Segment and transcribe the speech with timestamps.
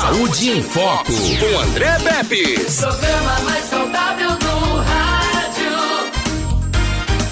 [0.00, 2.54] Saúde em Foco, com André Pepe.
[2.76, 5.72] Programa mais saudável do rádio.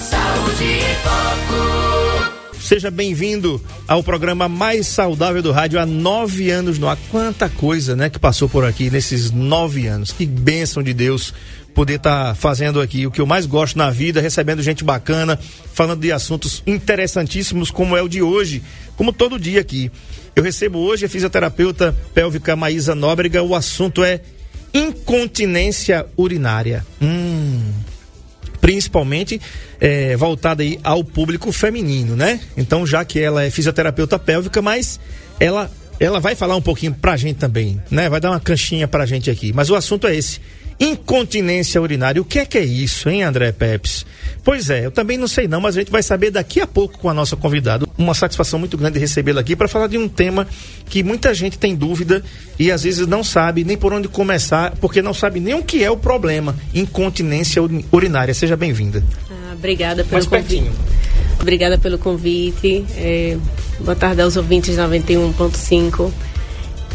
[0.01, 2.59] Saúde em Foco.
[2.59, 6.97] Seja bem-vindo ao programa mais saudável do rádio há nove anos no ar.
[7.09, 10.11] Quanta coisa, né, que passou por aqui nesses nove anos.
[10.11, 11.33] Que bênção de Deus
[11.73, 15.39] poder estar tá fazendo aqui o que eu mais gosto na vida, recebendo gente bacana,
[15.73, 18.61] falando de assuntos interessantíssimos como é o de hoje,
[18.97, 19.89] como todo dia aqui.
[20.37, 23.41] Eu recebo hoje a fisioterapeuta pélvica Maísa Nóbrega.
[23.41, 24.21] O assunto é
[24.71, 26.85] incontinência urinária.
[27.01, 27.73] Hum,
[28.61, 29.41] principalmente
[29.81, 32.39] é, voltada aí ao público feminino, né?
[32.55, 34.99] Então, já que ela é fisioterapeuta pélvica, mas
[35.39, 38.07] ela ela vai falar um pouquinho pra gente também, né?
[38.07, 39.51] Vai dar uma canchinha pra gente aqui.
[39.51, 40.39] Mas o assunto é esse.
[40.79, 42.21] Incontinência urinária.
[42.21, 44.05] O que é que é isso, hein, André Peps?
[44.43, 46.99] Pois é, eu também não sei não, mas a gente vai saber daqui a pouco
[46.99, 47.85] com a nossa convidada.
[47.97, 50.47] Uma satisfação muito grande recebê-la aqui para falar de um tema
[50.87, 52.23] que muita gente tem dúvida
[52.59, 55.83] e às vezes não sabe nem por onde começar, porque não sabe nem o que
[55.83, 56.55] é o problema.
[56.73, 58.33] Incontinência urinária.
[58.33, 59.03] Seja bem-vinda.
[59.29, 60.47] Ah, obrigada pelo Mais convite.
[60.47, 60.71] pertinho.
[61.41, 62.85] Obrigada pelo convite.
[62.95, 63.37] É,
[63.79, 66.11] boa tarde aos ouvintes 91.5.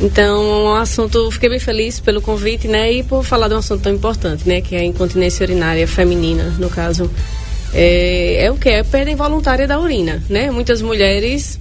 [0.03, 3.83] Então, um assunto, fiquei bem feliz pelo convite, né, e por falar de um assunto
[3.83, 7.09] tão importante, né, que é a incontinência urinária feminina, no caso.
[7.73, 8.69] É, é o que?
[8.69, 10.51] É perda involuntária da urina, né?
[10.51, 11.59] Muitas mulheres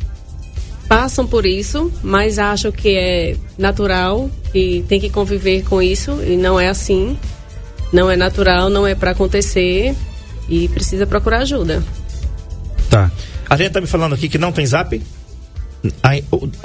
[0.88, 6.36] passam por isso, mas acham que é natural e tem que conviver com isso, e
[6.36, 7.18] não é assim.
[7.94, 9.96] Não é natural, não é para acontecer
[10.50, 11.84] e precisa procurar ajuda.
[12.90, 13.12] Tá.
[13.50, 15.02] A gente tá me falando aqui que não tem zap?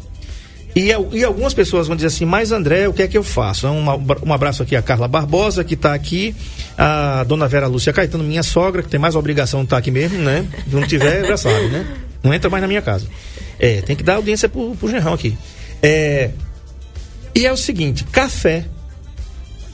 [0.75, 3.69] E, e algumas pessoas vão dizer assim, mas André, o que é que eu faço?
[3.69, 6.35] Um, abra- um abraço aqui a Carla Barbosa, que está aqui,
[6.79, 10.19] a dona Vera Lúcia Caetano, minha sogra, que tem mais obrigação de estar aqui mesmo,
[10.19, 10.47] né?
[10.69, 11.87] Se não tiver, já sabe, né?
[12.23, 13.07] Não entra mais na minha casa.
[13.59, 15.37] É, tem que dar audiência pro, pro genrão aqui.
[15.83, 16.31] É,
[17.35, 18.65] e é o seguinte, café.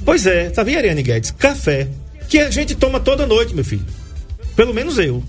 [0.04, 1.30] Pois é, tá vendo, Ariane Guedes?
[1.30, 1.88] Café.
[2.28, 3.84] Que a gente toma toda noite, meu filho.
[4.54, 5.22] Pelo menos eu.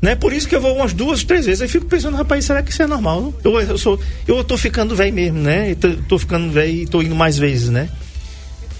[0.00, 0.14] Né?
[0.14, 1.60] Por isso que eu vou umas duas, três vezes.
[1.60, 3.34] Aí fico pensando, rapaz, será que isso é normal?
[3.44, 5.74] Eu, eu sou, eu tô ficando velho mesmo, né?
[5.74, 7.90] Tô, tô ficando velho e tô indo mais vezes, né?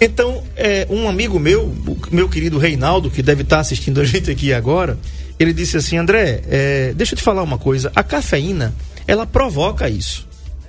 [0.00, 1.74] Então, é, um amigo meu,
[2.10, 4.98] meu querido Reinaldo, que deve estar assistindo a gente aqui agora,
[5.38, 8.74] ele disse assim, André, é, deixa eu te falar uma coisa, a cafeína,
[9.06, 10.26] ela provoca isso.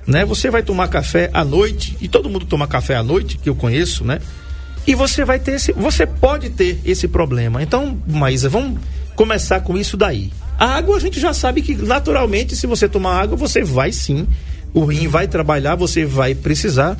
[0.07, 0.25] Né?
[0.25, 3.55] Você vai tomar café à noite, e todo mundo toma café à noite, que eu
[3.55, 4.19] conheço, né?
[4.85, 7.61] E você vai ter esse, você pode ter esse problema.
[7.61, 8.79] Então, Maísa, vamos
[9.15, 10.31] começar com isso daí.
[10.57, 14.27] A água a gente já sabe que naturalmente, se você tomar água, você vai sim,
[14.73, 16.97] o rim vai trabalhar, você vai precisar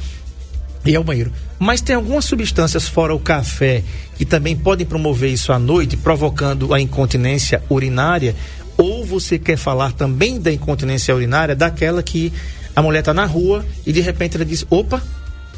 [0.85, 1.31] ir ao banheiro.
[1.59, 3.83] Mas tem algumas substâncias fora o café
[4.17, 8.35] que também podem promover isso à noite, provocando a incontinência urinária.
[8.77, 12.33] Ou você quer falar também da incontinência urinária, daquela que
[12.75, 15.01] a mulher está na rua e de repente ela diz: opa,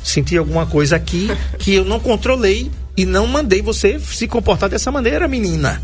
[0.04, 1.28] senti alguma coisa aqui
[1.60, 5.82] que eu não controlei e não mandei você se comportar dessa maneira, menina.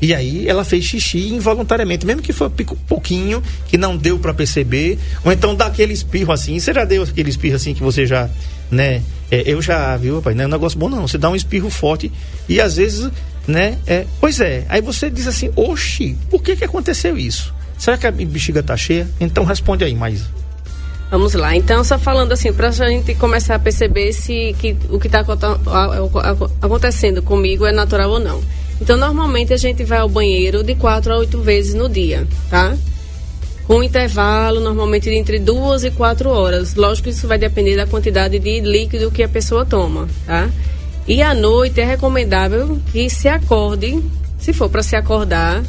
[0.00, 2.50] E aí ela fez xixi involuntariamente, mesmo que foi
[2.88, 6.58] pouquinho, que não deu para perceber, ou então dá aquele espirro assim.
[6.58, 8.28] Você já deu aquele espirro assim que você já,
[8.68, 9.00] né?
[9.32, 10.36] é, eu já, viu, rapaz?
[10.36, 11.08] Não é um negócio bom não.
[11.08, 12.12] Você dá um espirro forte
[12.46, 13.10] e às vezes,
[13.46, 13.78] né?
[13.86, 14.66] É, pois é.
[14.68, 17.54] Aí você diz assim, oxi, por que que aconteceu isso?
[17.78, 19.08] Será que a bexiga tá cheia?
[19.18, 20.26] Então responde aí, Maísa.
[21.12, 21.54] Vamos lá.
[21.54, 25.22] Então, só falando assim, para a gente começar a perceber se que, o que está
[26.62, 28.40] acontecendo comigo é natural ou não.
[28.80, 32.74] Então, normalmente a gente vai ao banheiro de 4 a 8 vezes no dia, tá?
[33.66, 36.74] Com um intervalo, normalmente entre duas e quatro horas.
[36.76, 40.48] Lógico que isso vai depender da quantidade de líquido que a pessoa toma, tá?
[41.06, 44.02] E à noite é recomendável que se acorde,
[44.38, 45.62] se for para se acordar,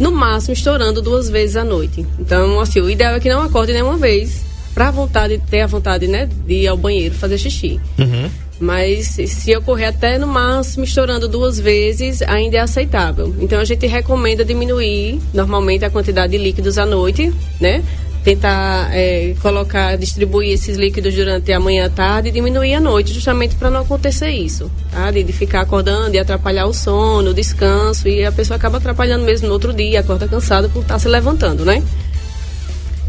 [0.00, 2.04] no máximo estourando duas vezes à noite.
[2.18, 4.47] Então, assim, o ideal é que não acorde nenhuma vez,
[4.78, 7.80] para vontade ter a vontade, né, de ir ao banheiro fazer xixi.
[7.98, 8.30] Uhum.
[8.60, 13.34] Mas se ocorrer até no máximo estourando duas vezes, ainda é aceitável.
[13.40, 17.82] Então a gente recomenda diminuir normalmente a quantidade de líquidos à noite, né?
[18.22, 23.12] tentar é, colocar, distribuir esses líquidos durante a manhã à tarde e diminuir à noite,
[23.12, 25.10] justamente para não acontecer isso, tá?
[25.10, 29.24] De, de, ficar acordando e atrapalhar o sono, o descanso, e a pessoa acaba atrapalhando
[29.24, 31.82] mesmo no outro dia, acorda cansada por estar se levantando, né?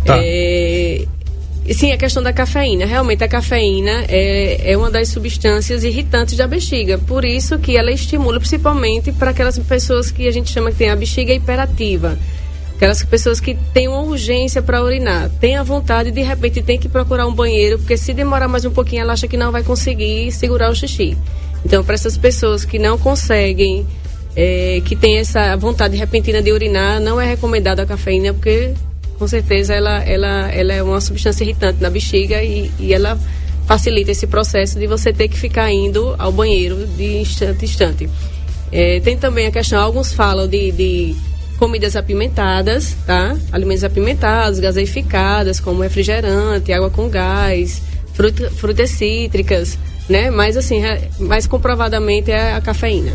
[0.06, 0.16] Tá.
[0.18, 1.06] É,
[1.74, 2.86] sim, a questão da cafeína.
[2.86, 6.98] Realmente, a cafeína é, é uma das substâncias irritantes da bexiga.
[6.98, 10.90] Por isso que ela estimula, principalmente para aquelas pessoas que a gente chama que tem
[10.90, 12.18] a bexiga hiperativa
[12.80, 16.88] Aquelas pessoas que têm uma urgência para urinar, têm a vontade de repente tem que
[16.88, 20.32] procurar um banheiro, porque se demorar mais um pouquinho ela acha que não vai conseguir
[20.32, 21.18] segurar o xixi.
[21.66, 23.86] Então, para essas pessoas que não conseguem,
[24.34, 28.74] é, que têm essa vontade repentina de urinar, não é recomendada a cafeína, porque
[29.20, 33.20] com certeza ela, ela, ela é uma substância irritante na bexiga e, e ela
[33.68, 38.10] facilita esse processo de você ter que ficar indo ao banheiro de instante a instante.
[38.72, 41.16] É, tem também a questão, alguns falam de, de
[41.58, 43.36] comidas apimentadas, tá?
[43.52, 47.82] Alimentos apimentados, gaseificadas, como refrigerante, água com gás,
[48.14, 49.78] fruta, frutas cítricas,
[50.08, 50.32] né?
[50.32, 50.82] Mas assim,
[51.20, 53.12] mais comprovadamente é a cafeína.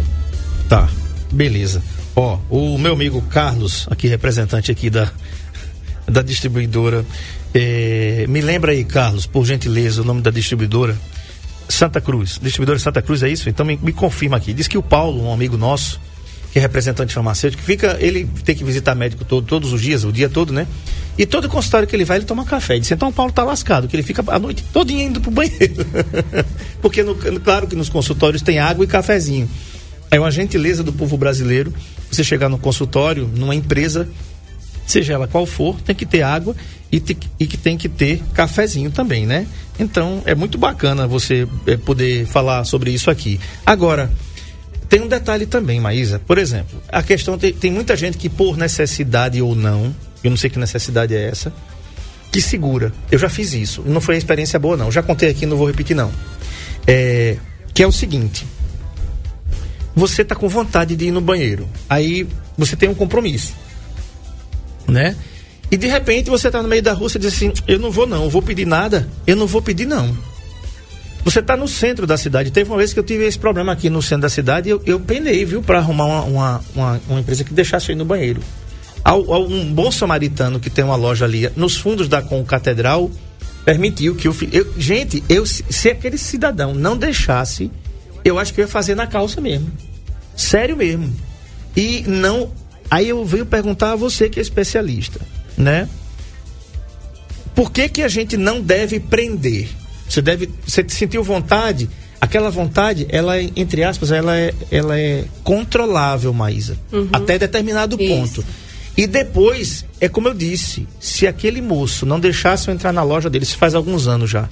[0.69, 0.89] Tá,
[1.33, 1.83] beleza.
[2.15, 5.11] Ó, o meu amigo Carlos, aqui representante aqui da,
[6.07, 7.05] da distribuidora,
[7.53, 10.97] é, me lembra aí, Carlos, por gentileza, o nome da distribuidora.
[11.69, 13.49] Santa Cruz, distribuidora Santa Cruz, é isso?
[13.49, 14.53] Então me, me confirma aqui.
[14.53, 15.99] Diz que o Paulo, um amigo nosso,
[16.53, 20.13] que é representante farmacêutico, fica, ele tem que visitar médico todo, todos os dias, o
[20.13, 20.67] dia todo, né?
[21.17, 22.79] E todo consultório que ele vai, ele toma café.
[22.79, 25.87] Disse, então o Paulo tá lascado, que ele fica a noite toda indo pro banheiro.
[26.83, 29.49] Porque, no, claro que nos consultórios tem água e cafezinho.
[30.11, 31.73] É uma gentileza do povo brasileiro
[32.11, 34.09] você chegar no consultório, numa empresa,
[34.87, 36.55] seja ela qual for, tem que ter água
[36.91, 39.47] e, te, e que tem que ter cafezinho também, né?
[39.79, 43.41] Então é muito bacana você é, poder falar sobre isso aqui.
[43.67, 44.11] Agora,
[44.89, 46.21] tem um detalhe também, Maísa.
[46.25, 50.37] Por exemplo, a questão tem, tem muita gente que, por necessidade ou não, eu não
[50.37, 51.53] sei que necessidade é essa,
[52.31, 52.93] que segura.
[53.11, 53.83] Eu já fiz isso.
[53.87, 54.93] Não foi uma experiência boa, não.
[54.93, 56.13] Já contei aqui, não vou repetir, não.
[56.87, 57.37] É,
[57.73, 58.47] que é o seguinte:
[59.95, 61.69] você está com vontade de ir no banheiro.
[61.89, 62.27] Aí
[62.57, 63.55] você tem um compromisso.
[64.87, 65.17] Né?
[65.71, 68.07] E de repente você está no meio da rua e diz assim: Eu não vou,
[68.07, 69.09] não, eu vou pedir nada.
[69.27, 70.17] Eu não vou pedir, não.
[71.25, 72.51] Você está no centro da cidade.
[72.51, 75.01] Teve uma vez que eu tive esse problema aqui no centro da cidade eu, eu
[75.01, 78.43] penei, viu, para arrumar uma, uma, uma, uma, empresa que deixasse no banheiro.
[79.03, 83.11] Ao, ao, um bom samaritano que tem uma loja ali nos fundos da com catedral
[83.65, 87.71] permitiu que eu, eu gente, eu se aquele cidadão não deixasse,
[88.23, 89.73] eu acho que eu ia fazer na calça mesmo.
[90.37, 91.11] Sério mesmo.
[91.75, 92.51] E não,
[92.91, 95.21] aí eu venho perguntar a você que é especialista,
[95.57, 95.89] né?
[97.55, 99.69] Por que que a gente não deve prender?
[100.09, 101.89] Você deve, você sentiu vontade,
[102.21, 107.09] aquela vontade, ela é, entre aspas, ela é, ela é controlável, Maísa, uhum.
[107.13, 108.15] até determinado Isso.
[108.15, 108.45] ponto.
[108.97, 113.29] E depois, é como eu disse, se aquele moço não deixasse eu entrar na loja
[113.29, 114.49] dele, se faz alguns anos já,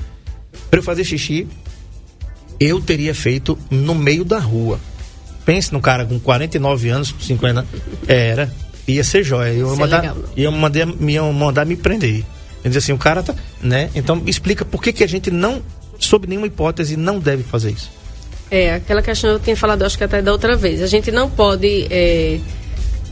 [0.70, 1.46] para eu fazer xixi,
[2.58, 4.80] eu teria feito no meio da rua.
[5.44, 7.66] Pense no cara com 49 anos, 50
[8.06, 8.52] era,
[8.86, 9.52] ia ser jóia.
[9.52, 12.24] Eu ia mandar, legal, ia mandar, ia mandar me prender.
[12.64, 13.90] Ele diz assim, o cara tá, né?
[13.94, 15.60] Então explica por que, que a gente não,
[15.98, 17.90] sob nenhuma hipótese, não deve fazer isso.
[18.50, 20.82] É, aquela questão eu tinha falado, acho que até da outra vez.
[20.82, 22.38] A gente não pode é,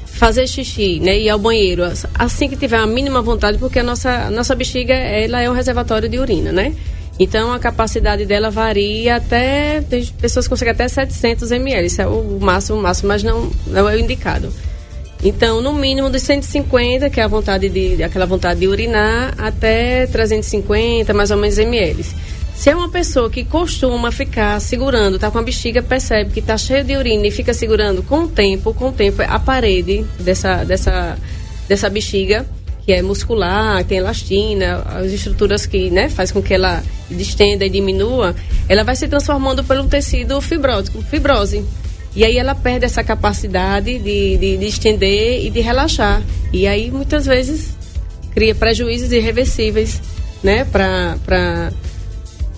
[0.04, 1.18] fazer xixi, né?
[1.18, 1.82] Ir ao banheiro
[2.14, 5.54] assim que tiver a mínima vontade, porque a nossa, a nossa bexiga, ela é um
[5.54, 6.74] reservatório de urina, né?
[7.20, 9.82] Então a capacidade dela varia até.
[9.82, 11.86] Tem pessoas que conseguem até 700 ml.
[11.86, 14.50] Isso é o máximo, o máximo, mas não, não é o indicado.
[15.22, 20.06] Então, no mínimo dos 150, que é a vontade de, aquela vontade de urinar, até
[20.06, 22.02] 350, mais ou menos ml.
[22.54, 26.56] Se é uma pessoa que costuma ficar segurando, tá com a bexiga, percebe que tá
[26.56, 30.64] cheio de urina e fica segurando com o tempo, com o tempo, a parede dessa,
[30.64, 31.18] dessa,
[31.68, 32.46] dessa bexiga,
[32.84, 37.70] que é muscular, tem elastina, as estruturas que, né, faz com que ela distenda e
[37.70, 38.34] diminua,
[38.68, 41.64] ela vai se transformando pelo tecido fibrótico, fibrose.
[42.14, 46.22] E aí ela perde essa capacidade de, de, de estender e de relaxar.
[46.52, 47.76] E aí muitas vezes
[48.34, 50.00] cria prejuízos irreversíveis,
[50.42, 51.70] né, para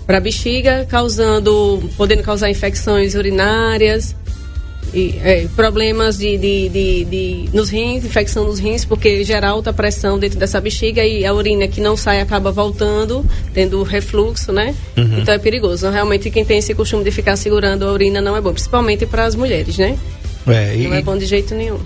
[0.07, 4.15] a bexiga, causando, podendo causar infecções urinárias,
[4.93, 9.73] e, é, problemas de, de, de, de, nos rins, infecção nos rins, porque gera alta
[9.73, 14.75] pressão dentro dessa bexiga e a urina que não sai acaba voltando, tendo refluxo, né?
[14.97, 15.19] Uhum.
[15.19, 15.89] Então é perigoso.
[15.89, 19.25] Realmente quem tem esse costume de ficar segurando a urina não é bom, principalmente para
[19.25, 19.97] as mulheres, né?
[20.47, 21.79] É, e, não é bom de jeito nenhum.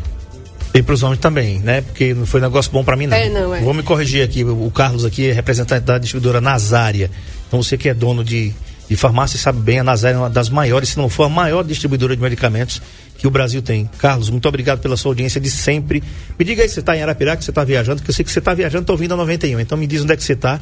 [0.74, 1.82] E para os homens também, né?
[1.82, 3.18] Porque não foi um negócio bom para mim, não.
[3.18, 3.62] É, não é.
[3.62, 4.44] Vou me corrigir aqui.
[4.44, 7.10] O Carlos aqui é representante da distribuidora Nazária.
[7.48, 8.54] Então você que é dono de
[8.90, 11.64] de farmácia sabe bem, a Nazaré é uma das maiores, se não for a maior
[11.64, 12.82] distribuidora de medicamentos
[13.18, 13.90] que o Brasil tem.
[13.98, 16.02] Carlos, muito obrigado pela sua audiência de sempre.
[16.38, 18.24] Me diga aí se você está em Arapiraca, que você está viajando, que eu sei
[18.24, 19.60] que você está viajando, estou ouvindo a 91.
[19.60, 20.60] Então me diz onde é que você está,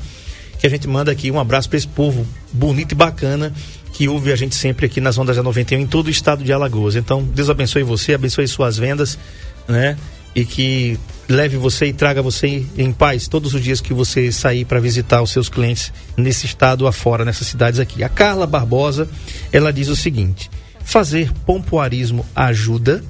[0.60, 3.54] que a gente manda aqui um abraço para esse povo bonito e bacana
[3.94, 6.52] que ouve a gente sempre aqui nas ondas da 91 em todo o estado de
[6.52, 6.96] Alagoas.
[6.96, 9.18] Então, Deus abençoe você, abençoe suas vendas,
[9.68, 9.98] né?
[10.36, 14.66] E que leve você e traga você em paz todos os dias que você sair
[14.66, 18.04] para visitar os seus clientes nesse estado afora, nessas cidades aqui.
[18.04, 19.08] A Carla Barbosa,
[19.52, 20.50] ela diz o seguinte:
[20.84, 23.04] fazer pompoarismo ajuda?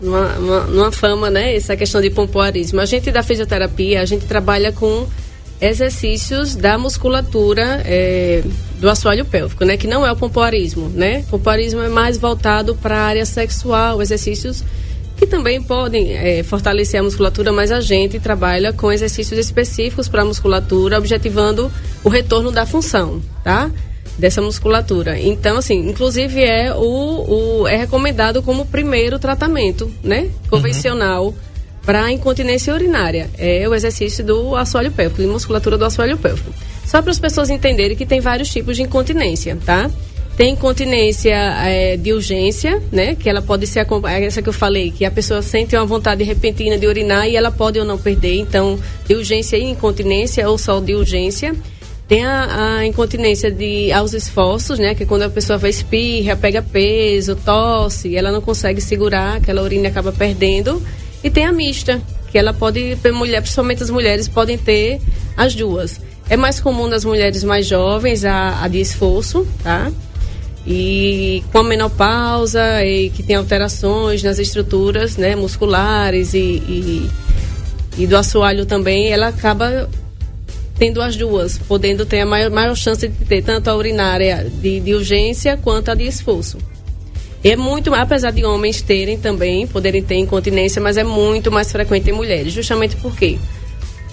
[0.00, 1.56] Numa, numa, numa fama, né?
[1.56, 2.80] Essa questão de pompoarismo.
[2.80, 5.06] A gente da fisioterapia, a gente trabalha com
[5.58, 8.42] exercícios da musculatura é,
[8.78, 9.76] do assoalho pélvico, né?
[9.76, 11.20] Que não é o pompoarismo, né?
[11.28, 14.62] O pompoarismo é mais voltado para a área sexual, exercícios
[15.16, 20.22] que também podem é, fortalecer a musculatura, mas a gente trabalha com exercícios específicos para
[20.22, 21.72] a musculatura, objetivando
[22.04, 23.70] o retorno da função, tá?
[24.18, 25.18] Dessa musculatura.
[25.18, 30.28] Então, assim, inclusive é o, o é recomendado como primeiro tratamento, né?
[30.50, 31.26] Convencional.
[31.26, 31.46] Uhum
[31.86, 33.30] para a incontinência urinária.
[33.38, 36.52] É o exercício do assoalho pélvico, de musculatura do assoalho pélvico.
[36.84, 39.88] Só para as pessoas entenderem que tem vários tipos de incontinência, tá?
[40.36, 43.14] Tem incontinência é, de urgência, né?
[43.14, 46.76] Que ela pode ser essa que eu falei, que a pessoa sente uma vontade repentina
[46.76, 48.38] de urinar e ela pode ou não perder.
[48.38, 48.78] Então,
[49.08, 51.56] de urgência e incontinência ou só de urgência.
[52.06, 54.94] Tem a, a, incontinência de aos esforços, né?
[54.94, 59.62] Que é quando a pessoa vai espirra, pega peso, tosse, ela não consegue segurar, aquela
[59.62, 60.80] urina acaba perdendo.
[61.24, 62.00] E tem a mista,
[62.30, 65.00] que ela pode, mulher, principalmente as mulheres, podem ter
[65.34, 65.98] as duas.
[66.28, 69.90] É mais comum nas mulheres mais jovens a, a de esforço, tá?
[70.66, 77.10] E com a menopausa e que tem alterações nas estruturas né, musculares e, e,
[77.98, 79.88] e do assoalho também, ela acaba
[80.78, 84.80] tendo as duas, podendo ter a maior, maior chance de ter tanto a urinária de,
[84.80, 86.58] de urgência quanto a de esforço.
[87.42, 92.10] É muito, apesar de homens terem também, poderem ter incontinência, mas é muito mais frequente
[92.10, 93.38] em mulheres, justamente porque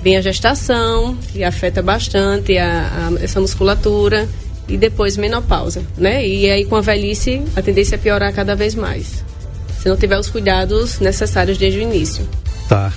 [0.04, 4.30] vem a gestação, que afeta bastante a, a, essa musculatura,
[4.68, 6.26] e depois menopausa, né?
[6.28, 9.24] E aí com a velhice a tendência é piorar cada vez mais,
[9.82, 12.28] se não tiver os cuidados necessários desde o início.
[12.68, 12.94] Tá.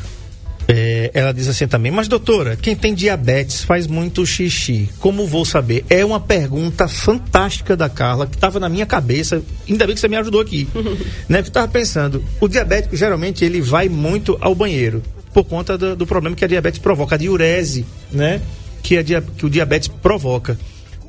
[0.68, 4.88] É, ela diz assim também, mas doutora, quem tem diabetes faz muito xixi.
[4.98, 5.84] Como vou saber?
[5.88, 9.42] É uma pergunta fantástica da Carla, que estava na minha cabeça.
[9.68, 10.68] Ainda bem que você me ajudou aqui.
[11.28, 11.38] né?
[11.38, 15.94] Porque eu estava pensando, o diabético geralmente ele vai muito ao banheiro, por conta do,
[15.94, 18.40] do problema que a diabetes provoca, a diurese, né?
[18.82, 20.58] Que, a, que o diabetes provoca.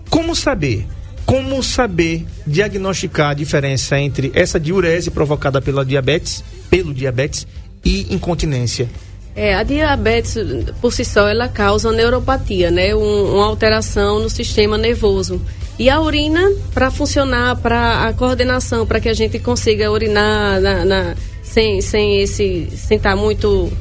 [0.10, 0.86] Como saber?
[1.26, 7.46] Como saber diagnosticar a diferença entre essa diurese provocada pela diabetes, pelo diabetes
[7.84, 8.90] e incontinência?
[9.36, 10.36] É, a diabetes,
[10.82, 12.96] por si só, ela causa neuropatia, né?
[12.96, 15.40] Um, uma alteração no sistema nervoso.
[15.78, 20.86] E a urina, para funcionar, para a coordenação, para que a gente consiga urinar na,
[20.86, 23.72] na, sem, sem esse, sem estar tá muito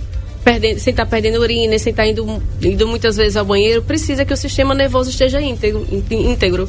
[0.47, 3.83] perdendo, sem estar tá perdendo urina, sem estar tá indo, indo muitas vezes ao banheiro,
[3.83, 5.85] precisa que o sistema nervoso esteja íntegro.
[6.09, 6.69] íntegro.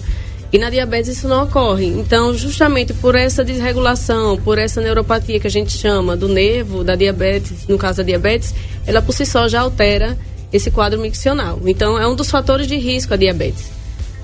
[0.51, 1.85] E na diabetes isso não ocorre.
[1.85, 6.95] Então, justamente por essa desregulação, por essa neuropatia que a gente chama do nervo da
[6.95, 8.55] diabetes, no caso da diabetes,
[8.87, 10.17] ela por si só já altera
[10.51, 11.61] esse quadro miccional.
[11.63, 13.69] Então, é um dos fatores de risco a diabetes.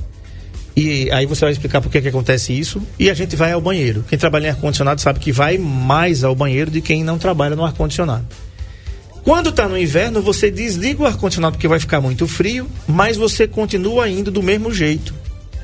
[0.76, 2.80] e aí você vai explicar por que, que acontece isso.
[2.98, 4.04] E a gente vai ao banheiro.
[4.08, 7.64] Quem trabalha em ar-condicionado sabe que vai mais ao banheiro que quem não trabalha no
[7.64, 8.24] ar-condicionado.
[9.24, 13.48] Quando está no inverno, você desliga o ar-condicionado porque vai ficar muito frio, mas você
[13.48, 15.14] continua indo do mesmo jeito.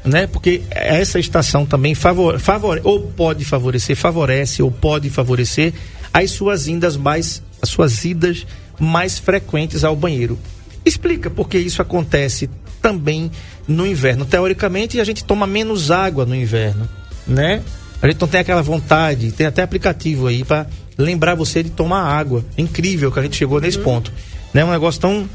[0.05, 0.27] Né?
[0.27, 5.75] Porque essa estação também favore, favore, ou pode favorecer, favorece ou pode favorecer
[6.13, 8.47] as suas indas mais, as suas idas
[8.79, 10.39] mais frequentes ao banheiro.
[10.85, 12.49] Explica por que isso acontece
[12.81, 13.31] também
[13.69, 14.25] no inverno.
[14.25, 16.89] Teoricamente, a gente toma menos água no inverno,
[17.27, 17.63] né?
[18.03, 20.67] A gente não tem aquela vontade, tem até aplicativo aí para
[20.97, 22.45] lembrar você de tomar água.
[22.57, 23.85] É incrível que a gente chegou nesse uhum.
[23.85, 24.13] ponto.
[24.55, 24.65] Né?
[24.65, 25.29] Um negócio tão.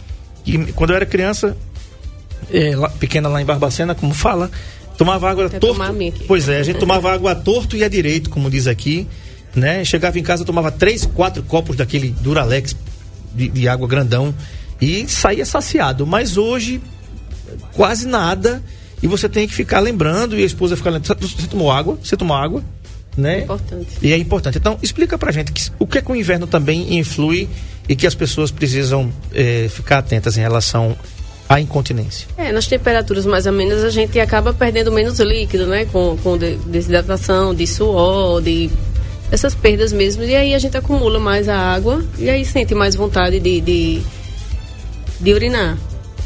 [0.44, 1.56] Que, quando eu era criança,
[2.52, 4.50] é, lá, pequena lá em Barbacena, como fala,
[4.98, 5.76] tomava água Quer torto.
[6.28, 9.08] Pois é, a gente tomava água torto e a direito, como diz aqui.
[9.56, 9.86] Né?
[9.86, 12.76] Chegava em casa, tomava três, quatro copos daquele Duralex
[13.34, 14.36] de, de água grandão
[14.82, 16.06] e saía saciado.
[16.06, 16.82] Mas hoje
[17.74, 18.62] quase nada
[19.02, 21.28] e você tem que ficar lembrando e a esposa fica lembrando.
[21.28, 21.98] Você tomou água?
[22.04, 22.64] Você tomou água?
[23.16, 23.40] Né?
[23.40, 23.88] É importante.
[24.02, 24.58] E é importante.
[24.58, 27.48] Então, explica pra gente que, o que é que o inverno também influi
[27.88, 30.98] e que as pessoas precisam é, ficar atentas em relação
[31.48, 32.28] à incontinência.
[32.38, 35.86] É, nas temperaturas mais ou menos a gente acaba perdendo menos líquido, né?
[35.86, 38.70] Com, com desidratação, de suor, de
[39.32, 40.24] essas perdas mesmo.
[40.24, 44.02] E aí a gente acumula mais a água e aí sente mais vontade de, de,
[45.20, 45.78] de urinar.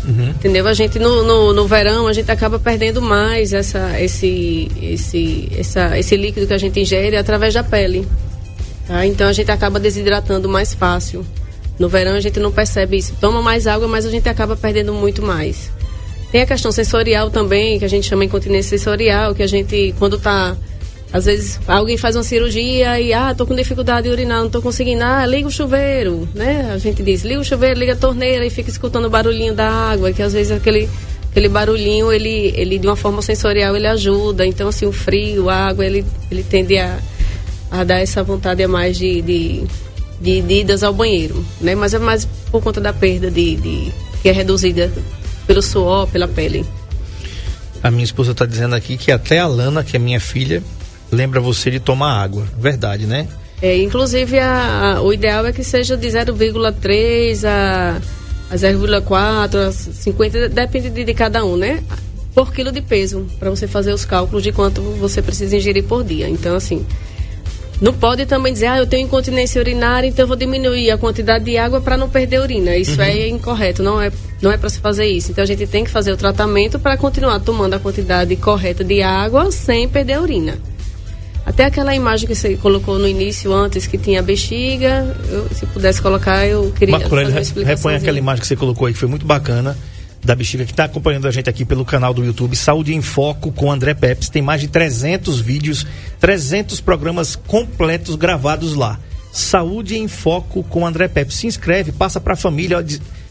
[0.08, 0.30] Uhum.
[0.30, 0.66] Entendeu?
[0.68, 5.98] A gente no, no, no, verão a gente acaba perdendo mais essa, esse, esse, essa,
[6.00, 8.08] esse líquido que a gente ingere através da pele.
[8.88, 9.06] Tá?
[9.06, 11.26] Então a gente acaba desidratando mais fácil.
[11.80, 13.16] No verão a gente não percebe isso.
[13.20, 15.72] Toma mais água, mas a gente acaba perdendo muito mais.
[16.32, 20.18] Tem a questão sensorial também, que a gente chama incontinência sensorial, que a gente, quando
[20.18, 20.56] está
[21.12, 24.62] às vezes alguém faz uma cirurgia e, ah, tô com dificuldade de urinar, não tô
[24.62, 26.70] conseguindo, ah, liga o chuveiro, né?
[26.72, 29.68] A gente diz, liga o chuveiro, liga a torneira e fica escutando o barulhinho da
[29.68, 30.88] água, que às vezes aquele,
[31.32, 34.46] aquele barulhinho, ele, ele de uma forma sensorial, ele ajuda.
[34.46, 37.00] Então, assim, o frio, a água, ele, ele tende a,
[37.72, 39.64] a dar essa vontade a mais de, de,
[40.20, 41.76] de, de idas ao banheiro, né?
[41.76, 44.92] Mas é mais por conta da perda de, de que é reduzida
[45.48, 46.66] pelo suor, pela pele.
[47.82, 50.62] A minha esposa está dizendo aqui que até a Lana, que é minha filha,
[51.12, 52.46] lembra você de tomar água.
[52.58, 53.28] Verdade, né?
[53.62, 58.02] É, inclusive, a, a, o ideal é que seja de 0,3 a,
[58.50, 61.84] a 0,4, a 50, depende de, de, cada um, né?
[62.34, 66.04] Por quilo de peso, para você fazer os cálculos de quanto você precisa ingerir por
[66.04, 66.30] dia.
[66.30, 66.86] Então, assim,
[67.82, 71.46] não pode também dizer, ah, eu tenho incontinência urinária, então eu vou diminuir a quantidade
[71.46, 72.76] de água para não perder urina.
[72.76, 73.06] Isso uhum.
[73.06, 74.12] é incorreto, não é,
[74.42, 75.32] não é para se fazer isso.
[75.32, 79.02] Então a gente tem que fazer o tratamento para continuar tomando a quantidade correta de
[79.02, 80.58] água sem perder urina.
[81.46, 85.66] Até aquela imagem que você colocou no início antes, que tinha a bexiga, eu, se
[85.66, 87.04] pudesse colocar, eu queria uma
[87.64, 89.76] repõe aquela imagem que você colocou aí, que foi muito bacana,
[90.24, 93.52] da bexiga, que está acompanhando a gente aqui pelo canal do YouTube, Saúde em Foco
[93.52, 94.30] com André Peps.
[94.30, 95.86] Tem mais de 300 vídeos,
[96.20, 99.00] 300 programas completos gravados lá.
[99.32, 101.36] Saúde em Foco com André Peps.
[101.36, 102.86] Se inscreve, passa para a família,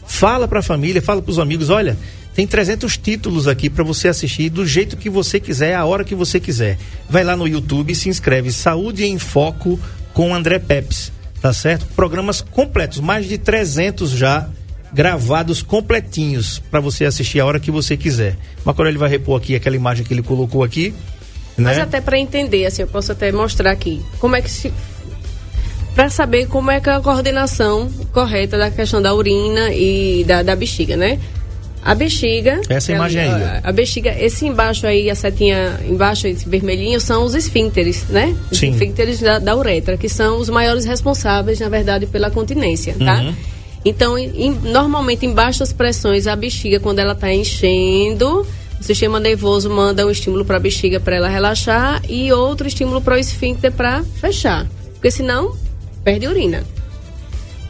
[0.05, 1.97] fala para a família, fala para os amigos, olha,
[2.33, 6.15] tem 300 títulos aqui para você assistir do jeito que você quiser, a hora que
[6.15, 6.77] você quiser.
[7.09, 9.79] Vai lá no YouTube e se inscreve Saúde em Foco
[10.13, 11.85] com André Peps, tá certo?
[11.95, 14.49] Programas completos, mais de 300 já
[14.93, 18.35] gravados completinhos para você assistir a hora que você quiser.
[18.65, 20.93] Macoro ele vai repor aqui aquela imagem que ele colocou aqui.
[21.57, 21.65] Né?
[21.65, 24.71] Mas até para entender, assim, eu posso até mostrar aqui como é que se
[25.93, 30.41] para saber como é que é a coordenação correta da questão da urina e da,
[30.43, 31.19] da bexiga, né?
[31.83, 32.61] A bexiga.
[32.69, 33.29] Essa imagem aí.
[33.29, 38.35] A, a, bexiga, esse embaixo aí, a setinha embaixo, esse vermelhinho, são os esfíncteres, né?
[38.51, 38.71] Os Sim.
[38.71, 43.21] esfíncteres da, da, uretra, que são os maiores responsáveis, na verdade, pela continência, tá?
[43.21, 43.33] Uhum.
[43.83, 48.45] Então, em, normalmente, em baixas pressões, a bexiga, quando ela está enchendo,
[48.79, 53.01] o sistema nervoso manda um estímulo para a bexiga para ela relaxar e outro estímulo
[53.01, 54.67] para o esfíncter para fechar.
[54.93, 55.55] Porque senão,
[56.03, 56.63] perde urina.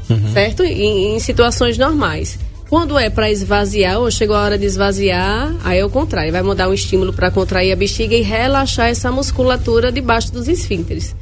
[0.09, 0.33] Uhum.
[0.33, 0.63] Certo?
[0.63, 2.39] Em, em situações normais.
[2.69, 6.31] Quando é para esvaziar, ou chegou a hora de esvaziar, aí é o contrário.
[6.31, 11.15] Vai mandar um estímulo para contrair a bexiga e relaxar essa musculatura debaixo dos esfíncteres.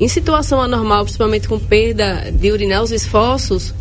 [0.00, 3.74] Em situação anormal, principalmente com perda de urinar os esforços,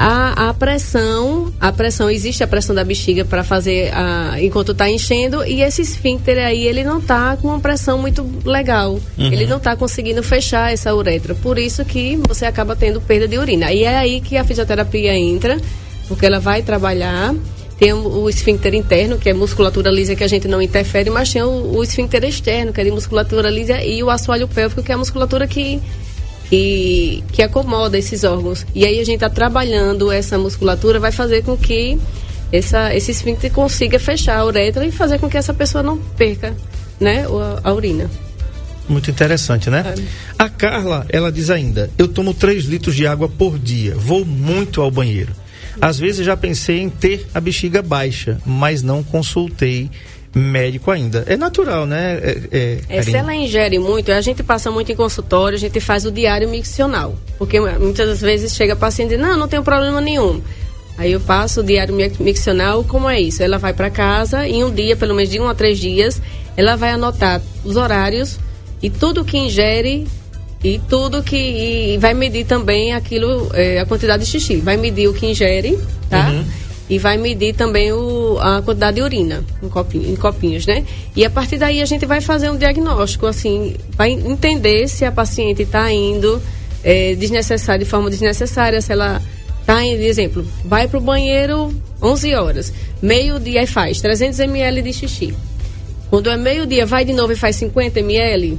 [0.00, 4.88] a, a pressão, a pressão, existe a pressão da bexiga para fazer a, enquanto está
[4.88, 8.92] enchendo e esse esfíncter aí ele não está com uma pressão muito legal.
[8.92, 9.32] Uhum.
[9.32, 11.34] Ele não está conseguindo fechar essa uretra.
[11.34, 13.72] Por isso que você acaba tendo perda de urina.
[13.72, 15.58] E é aí que a fisioterapia entra
[16.06, 17.34] porque ela vai trabalhar.
[17.76, 21.42] Tem o, esfíncter interno, que é musculatura lisa que a gente não interfere, mas tem
[21.42, 24.96] o, o esfíncter externo, que é de musculatura lisa, e o assoalho pélvico, que é
[24.96, 25.80] a musculatura que
[26.48, 28.66] que, que acomoda esses órgãos.
[28.74, 31.98] E aí a gente está trabalhando essa musculatura, vai fazer com que
[32.52, 36.56] essa, esse esfíncter consiga fechar a uretra e fazer com que essa pessoa não perca
[36.98, 38.10] né, a, a urina.
[38.88, 39.94] Muito interessante, né?
[39.96, 40.02] É.
[40.38, 44.80] A Carla, ela diz ainda: eu tomo 3 litros de água por dia, vou muito
[44.80, 45.32] ao banheiro.
[45.80, 49.90] Às vezes já pensei em ter a bexiga baixa, mas não consultei
[50.34, 51.24] médico ainda.
[51.26, 52.18] É natural, né?
[52.22, 55.80] É, é, É, se ela ingere muito, a gente passa muito em consultório, a gente
[55.80, 57.16] faz o diário miccional.
[57.38, 60.40] Porque muitas vezes chega paciente e diz, não, não tem problema nenhum.
[60.96, 63.42] Aí eu passo o diário mi- miccional, como é isso?
[63.42, 66.20] Ela vai para casa, em um dia, pelo menos de um a três dias,
[66.56, 68.38] ela vai anotar os horários
[68.82, 70.06] e tudo que ingere
[70.62, 71.36] e tudo que.
[71.94, 74.56] E vai medir também aquilo, é, a quantidade de xixi.
[74.56, 75.78] Vai medir o que ingere,
[76.10, 76.32] tá?
[76.90, 80.84] E vai medir também o, a quantidade de urina em, copinho- em copinhos, né?
[81.14, 85.12] E a partir daí a gente vai fazer um diagnóstico, assim, vai entender se a
[85.12, 86.40] paciente está indo
[86.82, 89.20] é, desnecessária, de forma desnecessária, se ela
[89.60, 92.72] está em, exemplo, vai para o banheiro 11 horas,
[93.02, 95.34] meio-dia e faz 300 ml de xixi.
[96.08, 98.58] Quando é meio-dia, vai de novo e faz 50 ml,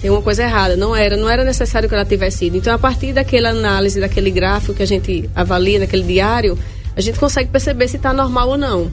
[0.00, 0.74] tem uma coisa errada.
[0.74, 2.56] Não era, não era necessário que ela tivesse ido.
[2.56, 6.58] Então, a partir daquela análise, daquele gráfico que a gente avalia naquele diário,
[6.96, 8.90] a gente consegue perceber se está normal ou não.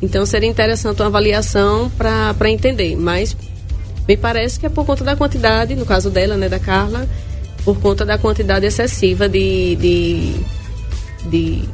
[0.00, 2.96] Então, seria interessante uma avaliação para entender.
[2.96, 3.36] Mas
[4.06, 7.06] me parece que é por conta da quantidade, no caso dela, né, da Carla,
[7.64, 10.34] por conta da quantidade excessiva de, de,
[11.28, 11.68] de,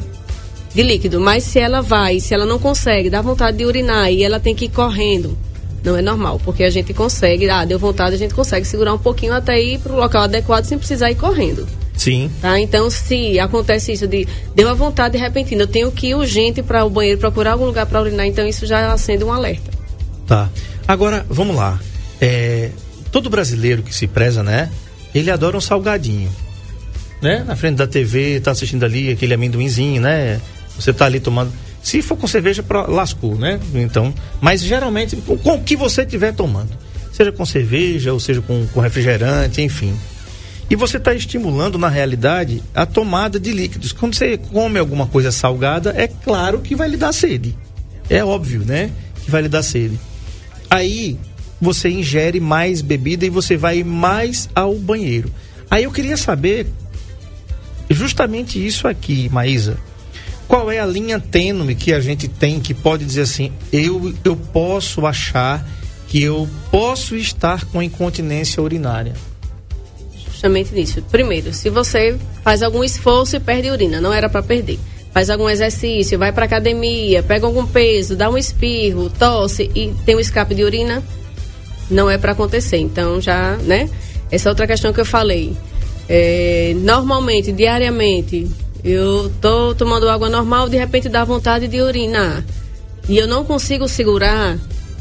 [0.75, 1.21] de líquido.
[1.21, 4.55] Mas se ela vai, se ela não consegue, dá vontade de urinar e ela tem
[4.55, 5.37] que ir correndo,
[5.85, 8.99] não é normal, porque a gente consegue, ah, deu vontade, a gente consegue segurar um
[8.99, 11.69] pouquinho até ir para o local adequado sem precisar ir correndo.
[11.97, 12.31] Sim.
[12.41, 12.59] Tá?
[12.61, 16.85] Então, se acontece isso de deu a vontade repentina, eu tenho que ir urgente para
[16.85, 19.71] o banheiro procurar algum lugar para urinar, então isso já acende um alerta.
[20.27, 20.51] Tá.
[20.89, 21.81] Agora, vamos lá.
[22.21, 22.71] É,
[23.13, 24.71] todo brasileiro que se preza, né?
[25.15, 26.31] Ele adora um salgadinho.
[27.23, 27.43] Né?
[27.47, 30.41] Na frente da TV, tá assistindo ali aquele amendoinzinho, né?
[30.79, 31.53] Você tá ali tomando.
[31.83, 33.61] Se for com cerveja, pra- lascou, né?
[33.75, 36.71] Então, mas geralmente, com com o que você estiver tomando.
[37.13, 39.95] Seja com cerveja, ou seja com, com refrigerante, enfim.
[40.71, 43.93] E você está estimulando, na realidade, a tomada de líquidos.
[43.93, 47.57] Quando você come alguma coisa salgada, é claro que vai lhe dar sede.
[48.09, 48.91] É óbvio, né?
[49.25, 49.99] Que vai lhe dar sede.
[50.71, 51.19] Aí
[51.61, 55.31] você ingere mais bebida e você vai mais ao banheiro.
[55.71, 56.67] Aí eu queria saber
[57.91, 59.79] justamente isso aqui, Maísa.
[60.49, 64.37] Qual é a linha tênue que a gente tem que pode dizer assim, eu, eu
[64.37, 65.67] posso achar
[66.09, 69.15] que eu posso estar com incontinência urinária?
[70.45, 71.03] Justamente nisso.
[71.11, 74.79] Primeiro, se você faz algum esforço e perde urina, não era para perder.
[75.11, 80.15] Faz algum exercício, vai para academia, pega algum peso, dá um espirro, tosse e tem
[80.15, 81.03] um escape de urina,
[81.91, 82.77] não é para acontecer.
[82.77, 83.89] Então já, né?
[84.31, 85.57] Essa é outra questão que eu falei.
[86.11, 88.47] É, normalmente, diariamente,
[88.85, 92.45] eu tô tomando água normal, de repente dá vontade de urinar.
[93.09, 94.59] E eu não consigo segurar,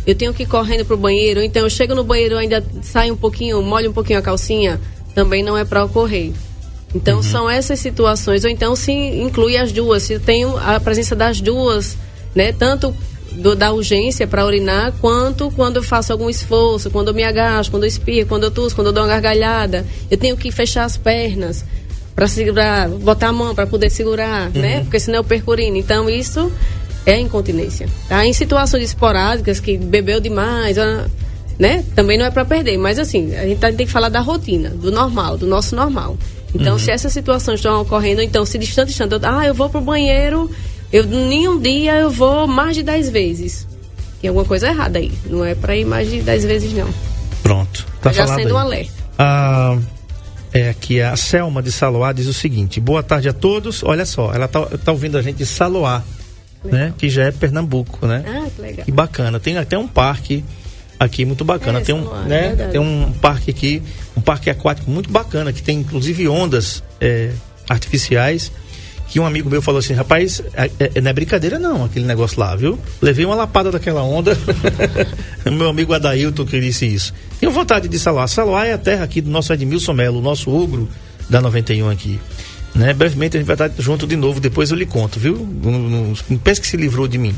[0.08, 3.18] eu tenho que ir correndo pro banheiro, então eu chego no banheiro ainda sai um
[3.18, 4.80] pouquinho, molho um pouquinho a calcinha,
[5.14, 6.32] também não é para ocorrer.
[6.96, 11.42] Então são essas situações, ou então se inclui as duas, se tenho a presença das
[11.42, 11.98] duas,
[12.36, 12.96] né, tanto
[13.32, 17.72] do- da urgência para urinar, quanto quando eu faço algum esforço, quando eu me agacho,
[17.72, 20.84] quando eu espirro, quando eu tusso, quando eu dou uma gargalhada, eu tenho que fechar
[20.84, 21.66] as pernas
[22.16, 24.82] para segurar, botar a mão para poder segurar, né?
[24.82, 25.80] Porque senão eu perco urina.
[25.80, 26.52] Então isso
[27.08, 27.90] é incontinência.
[28.08, 28.24] Tá?
[28.24, 30.78] Em situações esporádicas que bebeu demais,
[31.60, 31.84] né?
[31.96, 34.70] Também não é para perder, mas assim, a gente tá- tem que falar da rotina,
[34.70, 36.18] do normal, do nosso normal.
[36.56, 40.50] Então, se essas situações estão ocorrendo, então se distante, distante, ah, eu vou pro banheiro,
[40.92, 43.68] eu em um dia eu vou mais de 10 vezes.
[44.22, 45.12] Tem alguma coisa errada aí.
[45.26, 46.88] Não é para ir mais de 10 vezes não.
[47.42, 47.86] Pronto.
[48.02, 48.64] Tá Já sendo um aí.
[48.66, 48.94] alerta.
[49.18, 49.78] Ah,
[50.54, 53.82] é aqui a Selma de Saloá diz o seguinte: boa tarde a todos.
[53.84, 56.04] Olha só, ela tá, tá ouvindo a gente de Saloá,
[56.64, 56.94] né?
[56.98, 58.24] Que já é Pernambuco, né?
[58.28, 58.86] Ah, que legal.
[58.86, 59.40] Que bacana.
[59.40, 60.44] Tem até um parque
[61.04, 61.80] aqui muito bacana.
[61.80, 62.48] É, tem um, né?
[62.48, 62.72] verdade.
[62.72, 63.82] Tem um parque aqui,
[64.16, 67.32] um parque aquático muito bacana que tem inclusive ondas é,
[67.70, 68.52] artificiais.
[69.10, 72.40] Que um amigo meu falou assim, rapaz, é, é- não é brincadeira não, aquele negócio
[72.40, 72.80] lá, viu?
[73.00, 74.36] Levei uma lapada daquela onda.
[75.46, 77.14] meu amigo Adailton que disse isso.
[77.40, 78.28] Tenho vontade de Saloá.
[78.28, 80.90] Saloá é a terra aqui do nosso Edmilson Melo, o nosso ogro
[81.30, 82.20] da 91 aqui.
[82.74, 82.92] Né?
[82.94, 85.48] Brevemente a gente vai estar junto de novo, depois eu lhe conto, viu?
[85.62, 87.36] Não, não, não pense que se livrou de mim.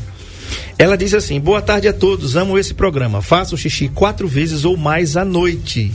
[0.78, 3.22] Ela diz assim: Boa tarde a todos, amo esse programa.
[3.22, 5.92] Faço xixi quatro vezes ou mais à noite.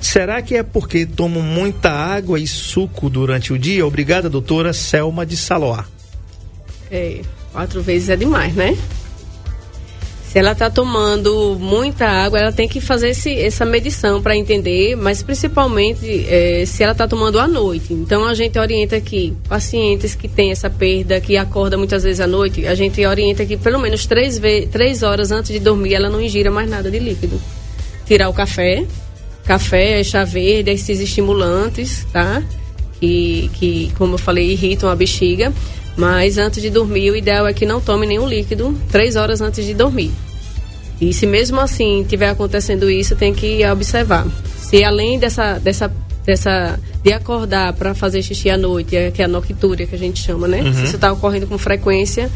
[0.00, 3.86] Será que é porque tomo muita água e suco durante o dia?
[3.86, 5.86] Obrigada, doutora Selma de Saloá.
[6.90, 7.20] É,
[7.52, 8.76] quatro vezes é demais, né?
[10.30, 14.94] Se ela está tomando muita água, ela tem que fazer esse, essa medição para entender,
[14.94, 17.94] mas principalmente é, se ela está tomando à noite.
[17.94, 22.26] Então a gente orienta aqui pacientes que têm essa perda, que acorda muitas vezes à
[22.26, 24.38] noite, a gente orienta que pelo menos três,
[24.70, 27.40] três horas antes de dormir ela não ingira mais nada de líquido.
[28.06, 28.84] Tirar o café,
[29.44, 32.42] café, chá verde, esses estimulantes, tá?
[33.00, 35.54] Que, que, como eu falei, irritam a bexiga.
[35.98, 39.66] Mas antes de dormir, o ideal é que não tome nenhum líquido três horas antes
[39.66, 40.12] de dormir.
[41.00, 44.24] E se mesmo assim tiver acontecendo isso, tem que observar.
[44.56, 45.92] Se além dessa, dessa,
[46.24, 49.98] dessa de acordar para fazer xixi à noite, é, que é a noctúria que a
[49.98, 50.62] gente chama, né?
[50.62, 50.72] Uhum.
[50.72, 52.30] Se isso está ocorrendo com frequência,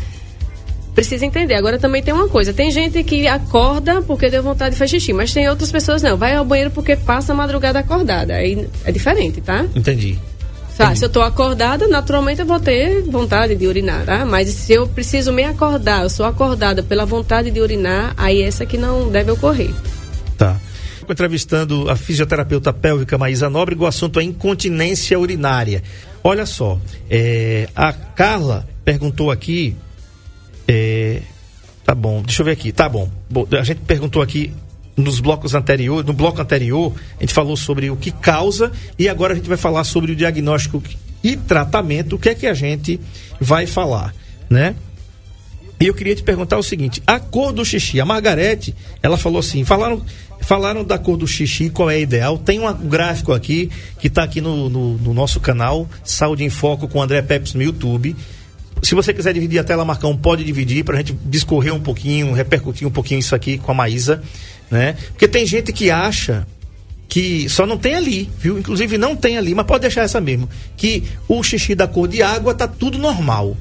[0.92, 1.54] precisa entender.
[1.54, 5.12] Agora também tem uma coisa, tem gente que acorda porque deu vontade de fazer xixi,
[5.12, 8.34] mas tem outras pessoas não, vai ao banheiro porque passa a madrugada acordada.
[8.34, 9.64] Aí é diferente, tá?
[9.74, 10.18] Entendi.
[10.76, 14.24] Tá, se eu estou acordada, naturalmente eu vou ter vontade de urinar, tá?
[14.24, 18.64] Mas se eu preciso me acordar, eu sou acordada pela vontade de urinar, aí essa
[18.64, 19.70] que não deve ocorrer.
[20.36, 20.58] Tá.
[21.08, 25.82] Entrevistando a fisioterapeuta pélvica Maísa Nobre, o assunto é incontinência urinária.
[26.24, 26.80] Olha só,
[27.10, 29.76] é, a Carla perguntou aqui.
[30.66, 31.20] É,
[31.84, 32.72] tá bom, deixa eu ver aqui.
[32.72, 33.10] Tá bom
[33.58, 34.52] a gente perguntou aqui
[34.96, 39.32] nos blocos anteriores, no bloco anterior, a gente falou sobre o que causa e agora
[39.32, 40.82] a gente vai falar sobre o diagnóstico
[41.22, 43.00] e tratamento, o que é que a gente
[43.40, 44.14] vai falar,
[44.50, 44.74] né?
[45.82, 49.40] E eu queria te perguntar o seguinte: a cor do xixi, a Margarete, ela falou
[49.40, 50.00] assim, falaram,
[50.40, 52.38] falaram da cor do xixi, qual é a ideal.
[52.38, 56.86] Tem um gráfico aqui que está aqui no, no, no, nosso canal, Saúde em Foco
[56.86, 58.14] com André Peps no YouTube.
[58.82, 62.32] Se você quiser dividir a tela, Marcão, pode dividir para a gente discorrer um pouquinho,
[62.32, 64.22] repercutir um pouquinho isso aqui com a Maísa
[64.72, 64.96] né?
[65.08, 66.46] Porque tem gente que acha
[67.06, 68.58] que só não tem ali, viu?
[68.58, 72.22] Inclusive não tem ali, mas pode deixar essa mesmo, que o xixi da cor de
[72.22, 73.54] água tá tudo normal.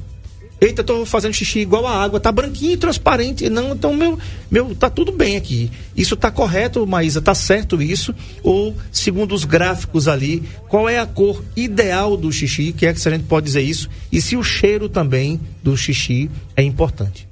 [0.62, 3.50] Eita, tô fazendo xixi igual a água, tá branquinho e transparente.
[3.50, 4.16] Não, então meu,
[4.48, 5.68] meu, tá tudo bem aqui.
[5.96, 8.14] Isso tá correto, Maísa, tá certo isso?
[8.44, 12.72] Ou, segundo os gráficos ali, qual é a cor ideal do xixi?
[12.72, 13.90] Que é que a gente pode dizer isso?
[14.12, 17.26] E se o cheiro também do xixi é importante?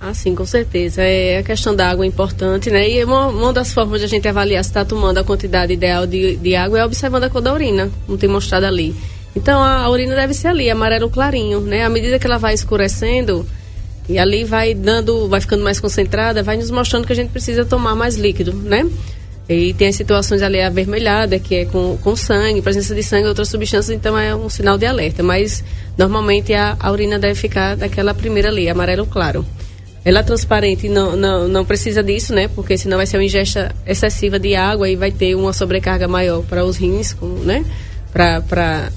[0.00, 1.02] Ah, sim, com certeza.
[1.02, 2.90] É, a questão da água é importante, né?
[2.90, 6.04] E uma, uma das formas de a gente avaliar se está tomando a quantidade ideal
[6.04, 8.92] de, de água é observando a cor da urina, não tem mostrado ali.
[9.36, 11.84] Então a, urina deve ser ali, amarelo clarinho, né?
[11.84, 13.46] À medida que ela vai escurecendo
[14.08, 17.64] e ali vai dando, vai ficando mais concentrada, vai nos mostrando que a gente precisa
[17.64, 18.88] tomar mais líquido, né?
[19.48, 23.28] E tem as situações ali avermelhada, que é com, com sangue, presença de sangue e
[23.28, 25.22] outras substâncias, então é um sinal de alerta.
[25.22, 25.62] Mas
[25.98, 29.44] normalmente a, a urina deve ficar daquela primeira ali, amarelo claro.
[30.02, 32.48] Ela é transparente não, não, não precisa disso, né?
[32.48, 36.42] Porque senão vai ser uma ingesta excessiva de água e vai ter uma sobrecarga maior
[36.42, 37.64] para os rins, né?
[38.12, 38.90] Para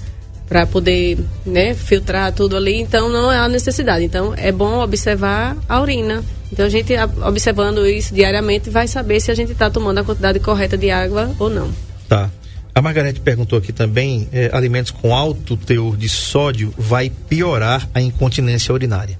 [0.66, 2.80] poder né, filtrar tudo ali.
[2.80, 4.04] Então, não há necessidade.
[4.04, 6.24] Então, é bom observar a urina.
[6.52, 6.94] Então, a gente,
[7.26, 11.36] observando isso diariamente, vai saber se a gente está tomando a quantidade correta de água
[11.38, 11.70] ou não.
[12.08, 12.30] Tá.
[12.74, 18.00] A Margarete perguntou aqui também: é, alimentos com alto teor de sódio vai piorar a
[18.00, 19.18] incontinência urinária?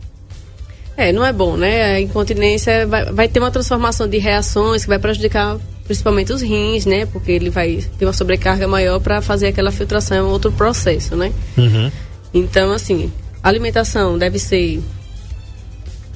[0.96, 1.96] É, não é bom, né?
[1.96, 5.58] A incontinência vai, vai ter uma transformação de reações que vai prejudicar
[5.88, 7.06] principalmente os rins, né?
[7.06, 11.16] Porque ele vai ter uma sobrecarga maior para fazer aquela filtração, é um outro processo,
[11.16, 11.32] né?
[11.58, 11.92] Uhum.
[12.34, 14.82] Então, assim, a alimentação deve ser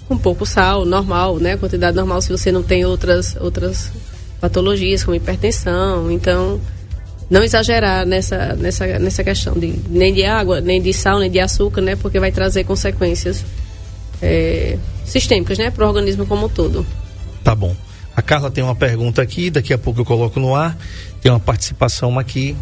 [0.08, 1.56] com pouco sal, normal, né?
[1.56, 3.92] Quantidade normal se você não tem outras, outras
[4.42, 6.12] patologias como hipertensão.
[6.12, 6.60] Então,
[7.30, 11.40] não exagerar nessa, nessa, nessa questão de nem de água, nem de sal, nem de
[11.40, 11.96] açúcar, né?
[11.96, 13.46] Porque vai trazer consequências
[14.22, 16.86] é, sistêmicas, né, para o organismo como um todo.
[17.44, 17.76] Tá bom.
[18.16, 20.78] A Carla tem uma pergunta aqui, daqui a pouco eu coloco no ar.
[21.22, 22.56] Tem uma participação aqui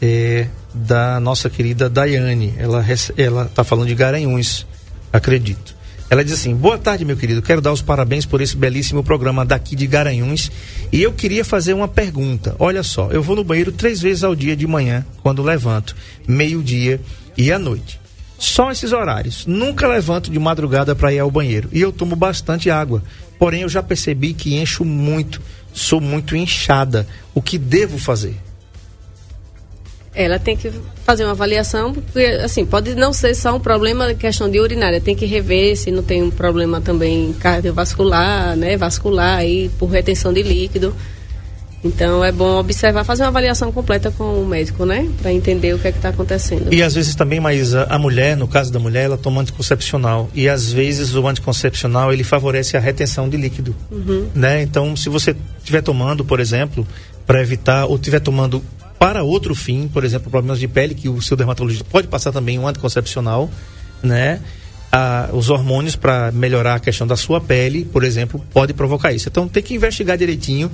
[0.00, 2.54] é, da nossa querida Daiane.
[2.58, 2.84] Ela
[3.44, 4.66] está falando de Garanhuns,
[5.12, 5.76] acredito.
[6.08, 7.42] Ela diz assim: Boa tarde, meu querido.
[7.42, 10.50] Quero dar os parabéns por esse belíssimo programa daqui de Garanhuns.
[10.92, 12.54] E eu queria fazer uma pergunta.
[12.58, 17.00] Olha só, eu vou no banheiro três vezes ao dia de manhã, quando levanto, meio-dia
[17.36, 18.00] e à noite.
[18.38, 19.46] Só esses horários.
[19.46, 21.68] Nunca levanto de madrugada para ir ao banheiro.
[21.72, 23.02] E eu tomo bastante água.
[23.38, 25.40] Porém, eu já percebi que encho muito.
[25.72, 27.06] Sou muito inchada.
[27.34, 28.36] O que devo fazer?
[30.14, 30.72] Ela tem que
[31.04, 35.14] fazer uma avaliação, porque, assim, pode não ser só um problema questão de urinária, tem
[35.14, 40.42] que rever se não tem um problema também cardiovascular, né, vascular aí, por retenção de
[40.42, 40.96] líquido.
[41.86, 45.08] Então é bom observar, fazer uma avaliação completa com o médico, né?
[45.20, 46.72] Para entender o que é que está acontecendo.
[46.72, 50.28] E às vezes também, mas a, mulher, no caso da mulher, ela toma anticoncepcional.
[50.34, 53.74] E às vezes o anticoncepcional ele favorece a retenção de líquido.
[53.90, 54.28] Uhum.
[54.34, 54.62] Né?
[54.62, 56.86] Então, se você estiver tomando, por exemplo,
[57.26, 58.62] para evitar, ou estiver tomando
[58.98, 62.58] para outro fim, por exemplo, problemas de pele, que o seu dermatologista pode passar também
[62.58, 63.50] um anticoncepcional,
[64.02, 64.40] né?
[64.90, 69.28] a, os hormônios para melhorar a questão da sua pele, por exemplo, pode provocar isso.
[69.28, 70.70] Então tem que investigar direitinho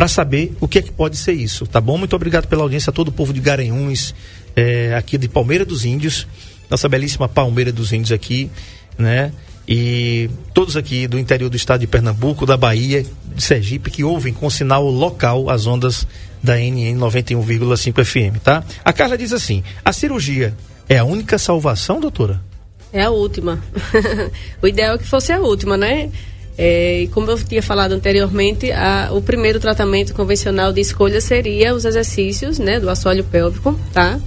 [0.00, 1.98] para saber o que é que pode ser isso, tá bom?
[1.98, 4.14] Muito obrigado pela audiência a todo o povo de Garanhuns,
[4.56, 6.26] é, aqui de Palmeira dos Índios,
[6.70, 8.50] nossa belíssima Palmeira dos Índios aqui,
[8.96, 9.30] né?
[9.68, 13.04] E todos aqui do interior do estado de Pernambuco, da Bahia,
[13.36, 16.06] de Sergipe, que ouvem com sinal local as ondas
[16.42, 18.64] da NN 91,5 FM, tá?
[18.82, 20.56] A Carla diz assim: a cirurgia
[20.88, 22.40] é a única salvação, doutora?
[22.90, 23.62] É a última.
[24.62, 26.10] o ideal é que fosse a última, né?
[26.62, 31.74] É, e como eu tinha falado anteriormente, a, o primeiro tratamento convencional de escolha seria
[31.74, 34.20] os exercícios, né, do assoalho pélvico, tá?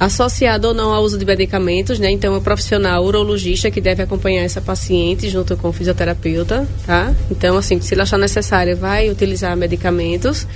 [0.00, 2.10] Associado ou não ao uso de medicamentos, né?
[2.10, 7.14] Então, é o profissional urologista que deve acompanhar essa paciente junto com o fisioterapeuta, tá?
[7.30, 10.46] Então, assim, se ele achar necessário, vai utilizar medicamentos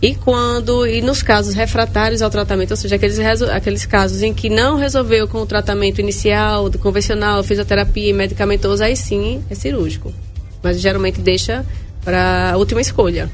[0.00, 4.48] e quando, e nos casos refratários ao tratamento, ou seja, aqueles, aqueles casos em que
[4.48, 10.12] não resolveu com o tratamento inicial, convencional, fisioterapia e medicamentoso, aí sim é cirúrgico.
[10.62, 11.66] Mas geralmente deixa
[12.04, 13.28] para a última escolha.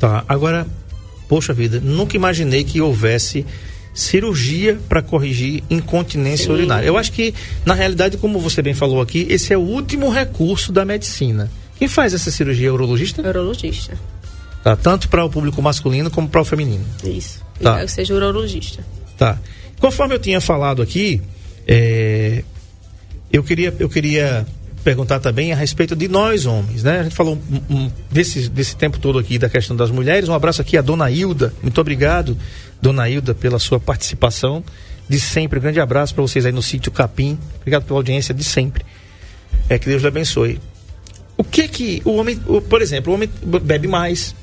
[0.00, 0.66] Tá, agora,
[1.28, 3.44] poxa vida, nunca imaginei que houvesse
[3.92, 6.52] cirurgia para corrigir incontinência sim.
[6.52, 6.86] urinária.
[6.86, 7.34] Eu acho que,
[7.66, 11.50] na realidade, como você bem falou aqui, esse é o último recurso da medicina.
[11.78, 13.20] Quem faz essa cirurgia é urologista?
[13.20, 13.92] Urologista.
[14.62, 14.76] Tá?
[14.76, 16.84] Tanto para o público masculino como para o feminino.
[17.04, 17.44] Isso.
[17.60, 17.80] Tá.
[17.80, 18.84] Que seja urologista.
[19.16, 19.38] Tá.
[19.80, 21.22] Conforme eu tinha falado aqui,
[21.66, 22.42] é,
[23.32, 24.46] eu, queria, eu queria
[24.82, 27.00] perguntar também a respeito de nós homens, né?
[27.00, 30.28] A gente falou um, um, desse, desse tempo todo aqui da questão das mulheres.
[30.28, 31.52] Um abraço aqui a Dona Hilda.
[31.62, 32.36] Muito obrigado,
[32.80, 34.64] Dona Hilda, pela sua participação
[35.08, 35.58] de sempre.
[35.58, 37.38] Um grande abraço para vocês aí no sítio Capim.
[37.60, 38.84] Obrigado pela audiência de sempre.
[39.68, 40.60] É que Deus lhe abençoe.
[41.36, 43.30] O que que o homem, por exemplo, o homem
[43.62, 44.34] bebe mais,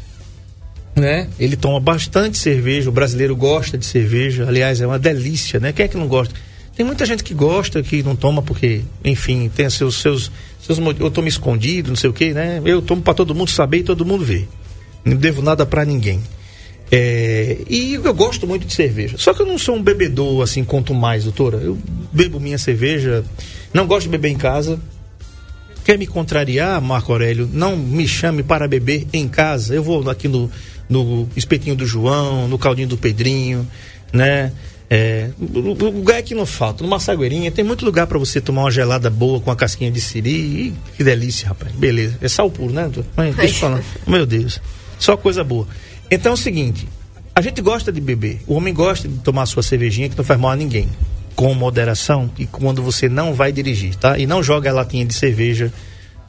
[0.96, 1.28] né?
[1.38, 5.74] Ele toma bastante cerveja, o brasileiro gosta de cerveja, aliás, é uma delícia, né?
[5.74, 6.34] Quem é que não gosta?
[6.76, 10.32] Tem muita gente que gosta, que não toma porque, enfim, tem seus seus
[10.62, 12.62] seus eu tomo escondido, não sei o quê, né?
[12.66, 14.48] Eu tomo para todo mundo saber e todo mundo ver.
[15.04, 16.22] Não devo nada para ninguém.
[16.92, 19.18] É, e eu gosto muito de cerveja.
[19.18, 21.58] Só que eu não sou um bebedor assim, quanto mais, doutora.
[21.58, 21.78] Eu
[22.12, 23.24] bebo minha cerveja,
[23.74, 24.80] não gosto de beber em casa,
[25.86, 27.48] Quer me contrariar, Marco Aurélio?
[27.54, 29.76] Não me chame para beber em casa.
[29.76, 30.50] Eu vou aqui no,
[30.90, 33.68] no espetinho do João, no caldinho do Pedrinho,
[34.12, 34.52] né?
[34.88, 39.10] É, lugar que não falta, numa sagueirinha, tem muito lugar para você tomar uma gelada
[39.10, 40.30] boa com a casquinha de siri.
[40.68, 41.72] Ih, que delícia, rapaz.
[41.74, 42.18] Beleza.
[42.22, 42.90] É sal puro, né?
[43.16, 43.84] Mas, deixa eu falar.
[44.06, 44.62] Meu Deus.
[45.00, 45.68] Só coisa boa.
[46.10, 46.88] Então é o seguinte:
[47.34, 48.42] a gente gosta de beber.
[48.48, 50.88] O homem gosta de tomar sua cervejinha que não faz mal a ninguém
[51.36, 54.18] com moderação e quando você não vai dirigir, tá?
[54.18, 55.72] E não joga a latinha de cerveja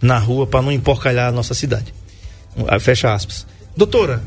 [0.03, 1.95] na rua para não emporcalhar a nossa cidade.
[2.67, 3.47] Ah, fecha aspas.
[3.77, 4.23] Doutora,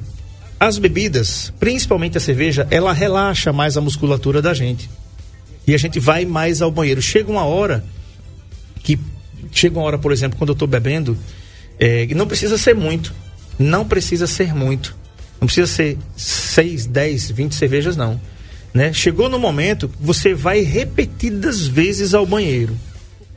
[0.59, 4.89] as bebidas, principalmente a cerveja, ela relaxa mais a musculatura da gente.
[5.65, 7.01] E a gente vai mais ao banheiro.
[7.01, 7.83] Chega uma hora
[8.83, 8.99] que
[9.51, 11.17] chega uma hora, por exemplo, quando eu estou bebendo,
[11.79, 13.13] é, não precisa ser muito.
[13.57, 14.95] Não precisa ser muito.
[15.39, 18.19] Não precisa ser 6, 10, 20 cervejas, não
[18.73, 18.93] né?
[18.93, 22.77] Chegou no momento você vai repetidas vezes ao banheiro.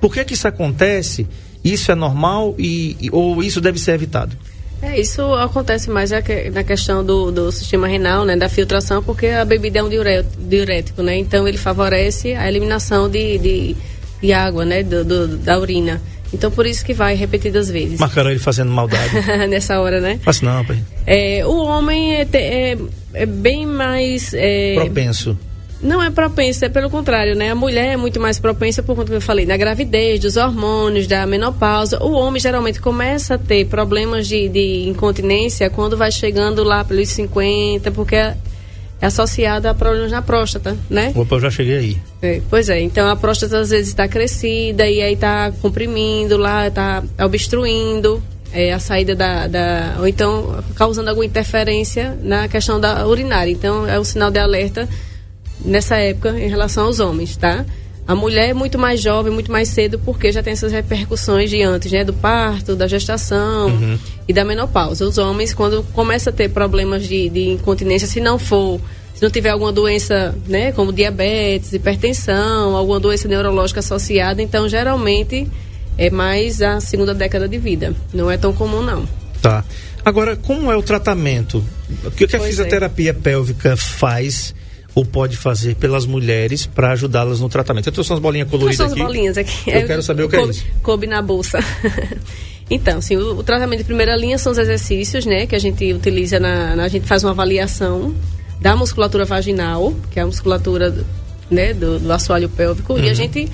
[0.00, 1.26] Por que que isso acontece?
[1.64, 4.36] Isso é normal e, ou isso deve ser evitado?
[4.82, 9.44] É, isso acontece mais na questão do, do sistema renal, né, da filtração, porque a
[9.44, 11.16] bebida é um diurético, né?
[11.16, 13.76] Então ele favorece a eliminação de, de,
[14.20, 16.02] de água, né, do, do, da urina.
[16.32, 18.00] Então por isso que vai repetidas vezes.
[18.00, 19.14] Marcaram ele fazendo maldade.
[19.48, 20.18] Nessa hora, né?
[20.22, 20.82] Faz não, pai.
[21.06, 22.78] É, o homem é, é,
[23.14, 24.34] é bem mais.
[24.34, 24.74] É...
[24.74, 25.38] Propenso.
[25.82, 27.50] Não é propenso, é pelo contrário, né?
[27.50, 31.08] A mulher é muito mais propensa por conta que eu falei, da gravidez, dos hormônios,
[31.08, 32.00] da menopausa.
[32.00, 37.08] O homem geralmente começa a ter problemas de, de incontinência quando vai chegando lá pelos
[37.08, 38.36] 50, porque é,
[39.00, 41.12] é associado a problemas na próstata, né?
[41.16, 41.96] Opa, eu já cheguei aí.
[42.22, 46.68] É, pois é, então a próstata às vezes está crescida e aí está comprimindo lá,
[46.68, 53.04] está obstruindo é, a saída da, da, ou então causando alguma interferência na questão da
[53.04, 53.50] urinária.
[53.50, 54.88] Então é um sinal de alerta
[55.64, 57.64] nessa época em relação aos homens, tá?
[58.06, 61.62] A mulher é muito mais jovem, muito mais cedo, porque já tem essas repercussões de
[61.62, 62.02] antes, né?
[62.02, 63.98] Do parto, da gestação uhum.
[64.26, 65.04] e da menopausa.
[65.04, 68.80] Os homens, quando começa a ter problemas de, de incontinência, se não for
[69.14, 75.46] se não tiver alguma doença, né, como diabetes, hipertensão, alguma doença neurológica associada, então geralmente
[75.96, 77.94] é mais a segunda década de vida.
[78.12, 79.06] Não é tão comum, não.
[79.40, 79.64] Tá.
[80.04, 81.64] Agora, como é o tratamento?
[82.04, 82.50] O que, que a pois é.
[82.50, 83.12] fisioterapia é.
[83.12, 84.54] pélvica faz
[84.94, 87.88] ou pode fazer pelas mulheres para ajudá-las no tratamento?
[87.88, 89.00] Eu trouxe umas bolinhas coloridas aqui.
[89.00, 89.70] As bolinhas aqui.
[89.70, 90.66] Eu, quero saber o que é coube, é isso.
[90.82, 91.58] Coube na bolsa.
[92.70, 95.92] então, sim, o, o, tratamento de primeira linha são os exercícios, né, que a gente
[95.92, 98.14] utiliza na, na a gente faz uma avaliação
[98.60, 100.94] da musculatura vaginal, que é a musculatura,
[101.50, 102.98] né, do, do assoalho pélvico, uhum.
[102.98, 103.14] e a uhum.
[103.14, 103.50] gente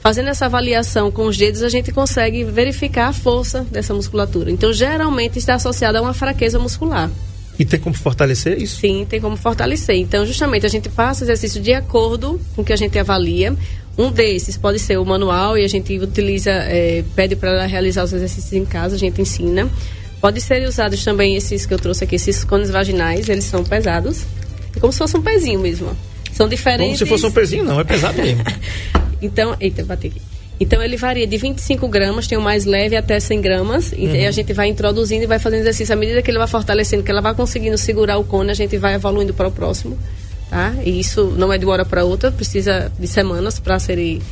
[0.00, 4.50] fazendo essa avaliação com os dedos, a gente consegue verificar a força dessa musculatura.
[4.50, 7.08] Então, geralmente está associada a uma fraqueza muscular.
[7.62, 8.80] E tem como fortalecer isso?
[8.80, 9.94] Sim, tem como fortalecer.
[9.94, 13.56] Então, justamente, a gente passa exercício de acordo com o que a gente avalia.
[13.96, 18.12] Um desses pode ser o manual e a gente utiliza, é, pede para realizar os
[18.12, 19.70] exercícios em casa, a gente ensina.
[20.20, 24.24] Pode ser usados também esses que eu trouxe aqui, esses cones vaginais, eles são pesados.
[24.74, 25.96] É como se fosse um pezinho mesmo.
[26.32, 26.98] São diferentes.
[26.98, 28.42] Como se fosse um pezinho, não, é pesado mesmo.
[29.22, 30.31] então, eita, bati aqui.
[30.62, 33.92] Então ele varia de 25 gramas, tem o mais leve até 100 gramas.
[33.92, 34.28] E uhum.
[34.28, 35.92] a gente vai introduzindo e vai fazendo exercício.
[35.92, 38.78] À medida que ele vai fortalecendo, que ela vai conseguindo segurar o cone, a gente
[38.78, 39.98] vai evoluindo para o próximo.
[40.48, 40.72] Tá?
[40.84, 44.22] E isso não é de uma hora para outra, precisa de semanas para serem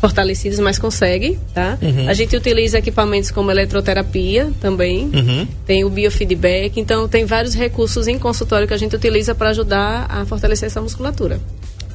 [0.00, 1.78] fortalecidos, mas consegue, tá?
[1.80, 2.08] Uhum.
[2.08, 5.46] A gente utiliza equipamentos como eletroterapia também, uhum.
[5.64, 10.06] tem o biofeedback, então tem vários recursos em consultório que a gente utiliza para ajudar
[10.08, 11.40] a fortalecer essa musculatura.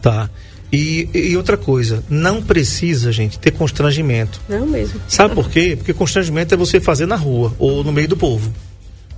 [0.02, 0.30] Tá.
[0.72, 4.42] E, e, outra coisa, não precisa, gente, ter constrangimento.
[4.50, 5.00] Não mesmo.
[5.08, 5.76] Sabe por quê?
[5.78, 8.52] Porque constrangimento é você fazer na rua ou no meio do povo.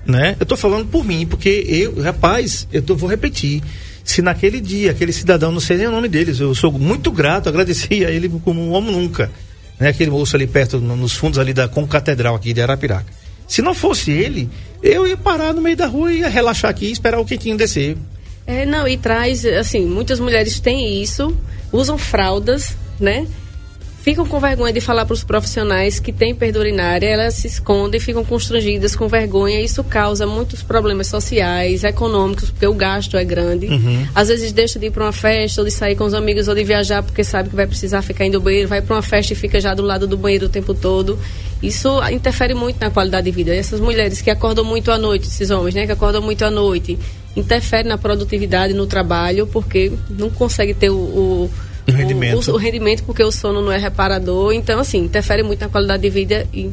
[0.06, 0.36] Né?
[0.40, 3.64] Eu tô falando por mim, porque eu, rapaz, eu tô, vou repetir.
[4.04, 7.50] Se naquele dia, aquele cidadão, não sei nem o nome deles, eu sou muito grato,
[7.50, 9.32] agradeci a ele como um homem nunca.
[9.80, 9.90] Né?
[9.90, 13.12] Aquele moço ali perto, nos fundos ali da Concatedral aqui de Arapiraca.
[13.48, 14.48] Se não fosse ele,
[14.84, 17.58] eu ia parar no meio da rua e ia relaxar aqui e esperar o quentinho
[17.58, 17.98] descer.
[18.50, 21.38] É, não, e traz, assim, muitas mulheres têm isso,
[21.72, 23.28] usam fraldas, né?
[24.02, 28.00] Ficam com vergonha de falar para os profissionais que têm perda urinária, elas se escondem,
[28.00, 29.62] ficam constrangidas, com vergonha.
[29.62, 33.68] Isso causa muitos problemas sociais, econômicos, porque o gasto é grande.
[33.68, 34.08] Uhum.
[34.16, 36.56] Às vezes deixa de ir para uma festa, ou de sair com os amigos, ou
[36.56, 39.34] de viajar, porque sabe que vai precisar ficar indo ao banheiro, vai para uma festa
[39.34, 41.20] e fica já do lado do banheiro o tempo todo.
[41.62, 43.54] Isso interfere muito na qualidade de vida.
[43.54, 46.98] Essas mulheres que acordam muito à noite, esses homens, né, que acordam muito à noite,
[47.36, 51.50] interfere na produtividade, no trabalho, porque não consegue ter o, o
[51.90, 52.52] o rendimento.
[52.52, 54.54] O, o, rendimento, porque o sono não é reparador.
[54.54, 56.70] Então, assim, interfere muito na qualidade de vida e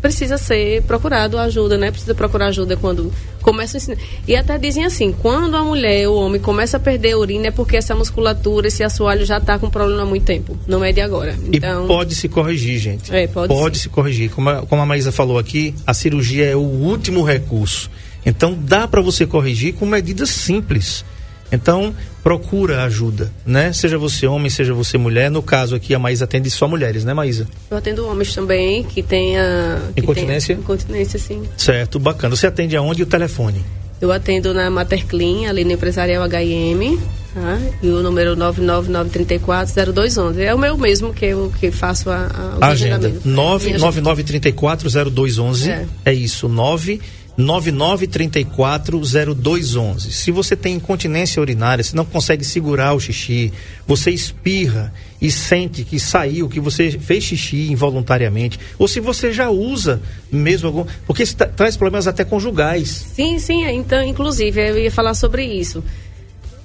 [0.00, 1.90] precisa ser procurado ajuda, né?
[1.90, 3.96] Precisa procurar ajuda quando começa a ensinar.
[4.26, 7.50] E até dizem assim, quando a mulher, o homem, começa a perder a urina é
[7.50, 10.56] porque essa musculatura, esse assoalho já está com problema há muito tempo.
[10.66, 11.36] Não é de agora.
[11.52, 13.14] Então, e pode se corrigir, gente.
[13.14, 14.30] É, pode, pode se corrigir.
[14.30, 17.90] Como a, como a Maísa falou aqui, a cirurgia é o último recurso.
[18.24, 21.04] Então dá para você corrigir com medidas simples.
[21.50, 23.72] Então procura ajuda, né?
[23.72, 25.30] Seja você homem, seja você mulher.
[25.30, 27.48] No caso aqui a Maísa atende só mulheres, né, Maísa?
[27.70, 30.54] Eu atendo homens também que tenha que incontinência.
[30.54, 31.42] Tenha incontinência, sim.
[31.56, 32.36] Certo, bacana.
[32.36, 33.64] Você atende aonde e o telefone?
[34.00, 36.96] Eu atendo na Materclean, ali no Empresarial HM,
[37.34, 37.58] tá?
[37.82, 40.38] e o número 999340211.
[40.38, 42.28] É o meu mesmo que eu que faço a,
[42.60, 43.10] a, a agenda.
[43.26, 45.68] 999340211.
[45.68, 45.84] É.
[46.04, 47.00] é isso, 9
[47.38, 50.10] 99340211.
[50.10, 53.52] Se você tem incontinência urinária, se não consegue segurar o xixi,
[53.86, 59.50] você espirra e sente que saiu, que você fez xixi involuntariamente, ou se você já
[59.50, 63.06] usa mesmo algum, porque isso traz problemas até conjugais.
[63.14, 65.84] Sim, sim, então inclusive eu ia falar sobre isso.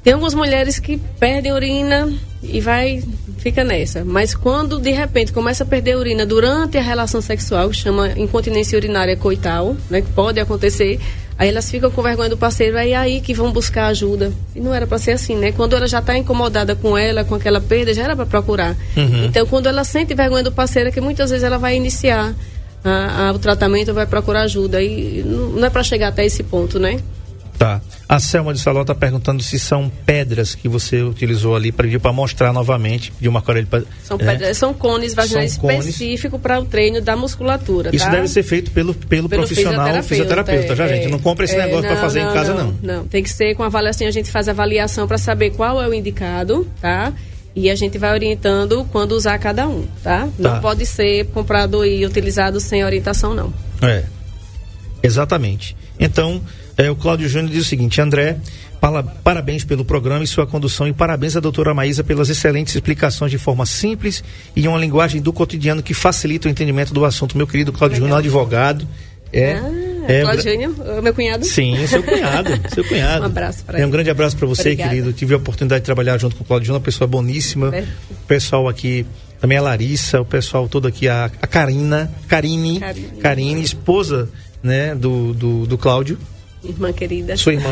[0.03, 2.11] Tem algumas mulheres que perdem urina
[2.41, 3.03] e vai
[3.43, 4.05] fica nessa.
[4.05, 8.77] Mas quando de repente começa a perder urina durante a relação sexual, que chama incontinência
[8.77, 10.97] urinária coital, né, que pode acontecer,
[11.37, 14.31] aí elas ficam com vergonha do parceiro, aí é aí que vão buscar ajuda.
[14.55, 15.51] E não era para ser assim, né?
[15.51, 18.77] Quando ela já está incomodada com ela, com aquela perda, já era para procurar.
[18.95, 19.25] Uhum.
[19.25, 22.33] Então, quando ela sente vergonha do parceiro, é que muitas vezes ela vai iniciar
[22.81, 24.81] a, a, o tratamento, vai procurar ajuda.
[24.81, 26.97] E não é para chegar até esse ponto, né?
[27.58, 27.82] Tá.
[28.08, 32.12] A Selma de Saló está perguntando se são pedras que você utilizou ali para para
[32.12, 33.68] mostrar novamente, de uma aquarela
[34.04, 34.26] São é.
[34.26, 38.12] pedras, são cones vaginais específicos para o treino da musculatura, Isso tá?
[38.12, 41.08] deve ser feito pelo, pelo, pelo profissional fisioterapeuta, fisioterapeuta é, já, gente.
[41.08, 42.97] Não compra esse é, negócio para fazer não, em casa, não, não.
[42.97, 45.93] Não, tem que ser com avaliação, a gente faz avaliação para saber qual é o
[45.93, 47.14] indicado, tá?
[47.56, 50.22] E a gente vai orientando quando usar cada um, tá?
[50.22, 50.30] tá?
[50.39, 53.54] Não pode ser comprado e utilizado sem orientação, não.
[53.82, 54.04] É.
[55.04, 55.76] Exatamente.
[55.99, 56.41] Então,
[56.78, 58.38] é, o Cláudio Júnior diz o seguinte: André,
[58.82, 63.32] para, parabéns pelo programa e sua condução e parabéns à doutora Maísa pelas excelentes explicações
[63.32, 64.24] de forma simples
[64.55, 67.38] e em uma linguagem do cotidiano que facilita o entendimento do assunto.
[67.38, 68.88] Meu querido Cláudio Júnior, advogado.
[69.32, 69.71] É, ah,
[70.07, 71.45] é, Cláudio Júnior, meu cunhado?
[71.45, 73.24] Sim, seu cunhado, seu cunhado.
[73.24, 73.84] Um abraço para ele.
[73.84, 74.89] É um grande abraço para você, Obrigada.
[74.89, 75.13] querido.
[75.13, 77.76] Tive a oportunidade de trabalhar junto com o Cláudio Júnior, uma pessoa boníssima.
[77.76, 77.82] É.
[77.82, 79.05] O pessoal aqui,
[79.39, 84.30] também a Larissa, o pessoal todo aqui, a, a Karina, Karine, Karine, Karine, esposa
[84.61, 86.17] né, do, do, do Cláudio.
[86.64, 87.36] Irmã querida.
[87.36, 87.72] Sua irmã,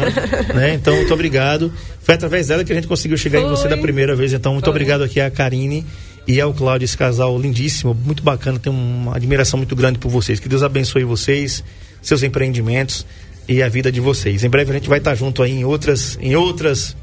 [0.53, 0.73] né?
[0.73, 1.71] Então, muito obrigado.
[2.01, 3.47] Foi através dela que a gente conseguiu chegar Foi.
[3.47, 4.33] em você da primeira vez.
[4.33, 4.71] Então, muito Foi.
[4.71, 5.85] obrigado aqui a Karine
[6.27, 8.59] e ao Cláudio, esse casal lindíssimo, muito bacana.
[8.59, 10.39] Tenho uma admiração muito grande por vocês.
[10.39, 11.63] Que Deus abençoe vocês,
[12.01, 13.05] seus empreendimentos
[13.47, 14.43] e a vida de vocês.
[14.43, 16.95] Em breve a gente vai estar junto aí em outras, em outras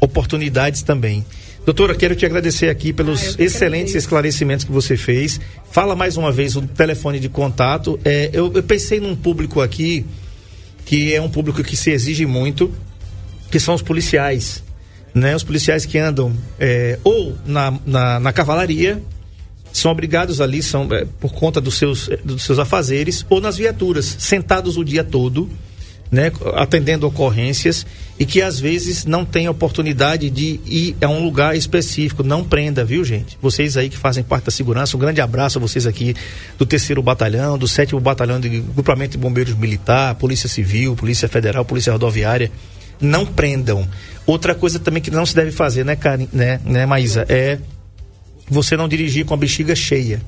[0.00, 1.24] oportunidades também.
[1.64, 5.40] Doutora, quero te agradecer aqui pelos Ah, excelentes esclarecimentos que você fez.
[5.70, 7.98] Fala mais uma vez o telefone de contato.
[8.04, 10.04] É, eu, eu pensei num público aqui
[10.84, 12.72] que é um público que se exige muito,
[13.50, 14.62] que são os policiais.
[15.14, 15.36] Né?
[15.36, 19.02] Os policiais que andam é, ou na, na, na cavalaria,
[19.72, 23.56] são obrigados ali, são é, por conta dos seus, é, dos seus afazeres, ou nas
[23.56, 25.48] viaturas, sentados o dia todo,
[26.10, 27.86] né, atendendo ocorrências
[28.22, 32.22] e que às vezes não tem oportunidade de ir a um lugar específico.
[32.22, 33.36] Não prenda, viu, gente?
[33.42, 36.14] Vocês aí que fazem parte da segurança, um grande abraço a vocês aqui
[36.56, 41.64] do terceiro batalhão, do sétimo batalhão de grupamento de bombeiros militar, Polícia Civil, Polícia Federal,
[41.64, 42.48] Polícia Rodoviária.
[43.00, 43.88] Não prendam.
[44.24, 47.58] Outra coisa também que não se deve fazer, né, Karen, né, né Maísa, é
[48.48, 50.22] você não dirigir com a bexiga cheia,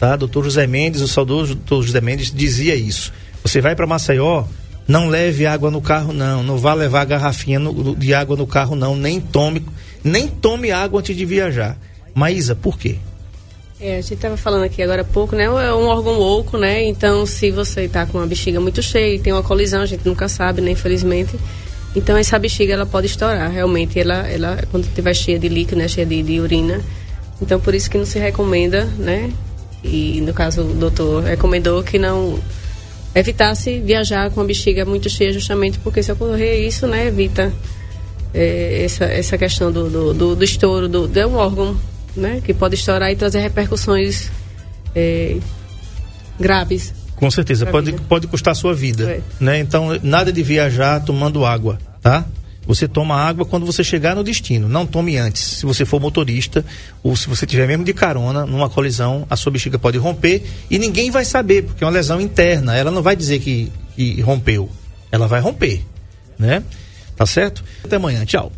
[0.00, 0.16] tá?
[0.16, 3.12] Doutor José Mendes, o saudoso doutor José Mendes dizia isso.
[3.44, 4.46] Você vai para Maceió,
[4.86, 8.76] não leve água no carro não, não vá levar garrafinha no- de água no carro
[8.76, 9.64] não, nem tome,
[10.04, 11.76] nem tome água antes de viajar.
[12.14, 12.96] Maísa, por quê?
[13.78, 15.44] É, a gente estava falando aqui agora há pouco, né?
[15.44, 16.82] É um órgão oco, né?
[16.84, 20.06] Então, se você está com a bexiga muito cheia e tem uma colisão, a gente
[20.06, 20.70] nunca sabe, né?
[20.70, 21.36] Infelizmente.
[21.94, 23.50] Então, essa bexiga, ela pode estourar.
[23.50, 25.88] Realmente, ela, ela quando estiver cheia de líquido, né?
[25.88, 26.80] Cheia de, de urina.
[27.42, 29.30] Então, por isso que não se recomenda, né?
[29.84, 32.38] E, no caso, o doutor recomendou que não
[33.16, 37.06] evitasse viajar com a bexiga muito cheia, justamente porque se ocorrer isso, né?
[37.06, 37.50] Evita
[38.34, 41.76] é, essa, essa questão do, do, do, do estouro do, um órgão,
[42.14, 42.42] né?
[42.44, 44.30] Que pode estourar e trazer repercussões
[44.94, 45.38] é,
[46.38, 46.92] graves.
[47.16, 48.02] Com certeza, pode, vida.
[48.06, 49.10] pode custar a sua vida.
[49.10, 49.20] É.
[49.40, 49.58] Né?
[49.60, 52.26] Então, nada de viajar tomando água, tá?
[52.66, 55.42] Você toma água quando você chegar no destino, não tome antes.
[55.42, 56.64] Se você for motorista
[57.02, 60.78] ou se você tiver mesmo de carona, numa colisão, a sua bexiga pode romper e
[60.78, 62.76] ninguém vai saber, porque é uma lesão interna.
[62.76, 64.68] Ela não vai dizer que, que rompeu.
[65.12, 65.84] Ela vai romper,
[66.38, 66.62] né?
[67.16, 67.62] Tá certo?
[67.84, 68.52] Até amanhã, tchau.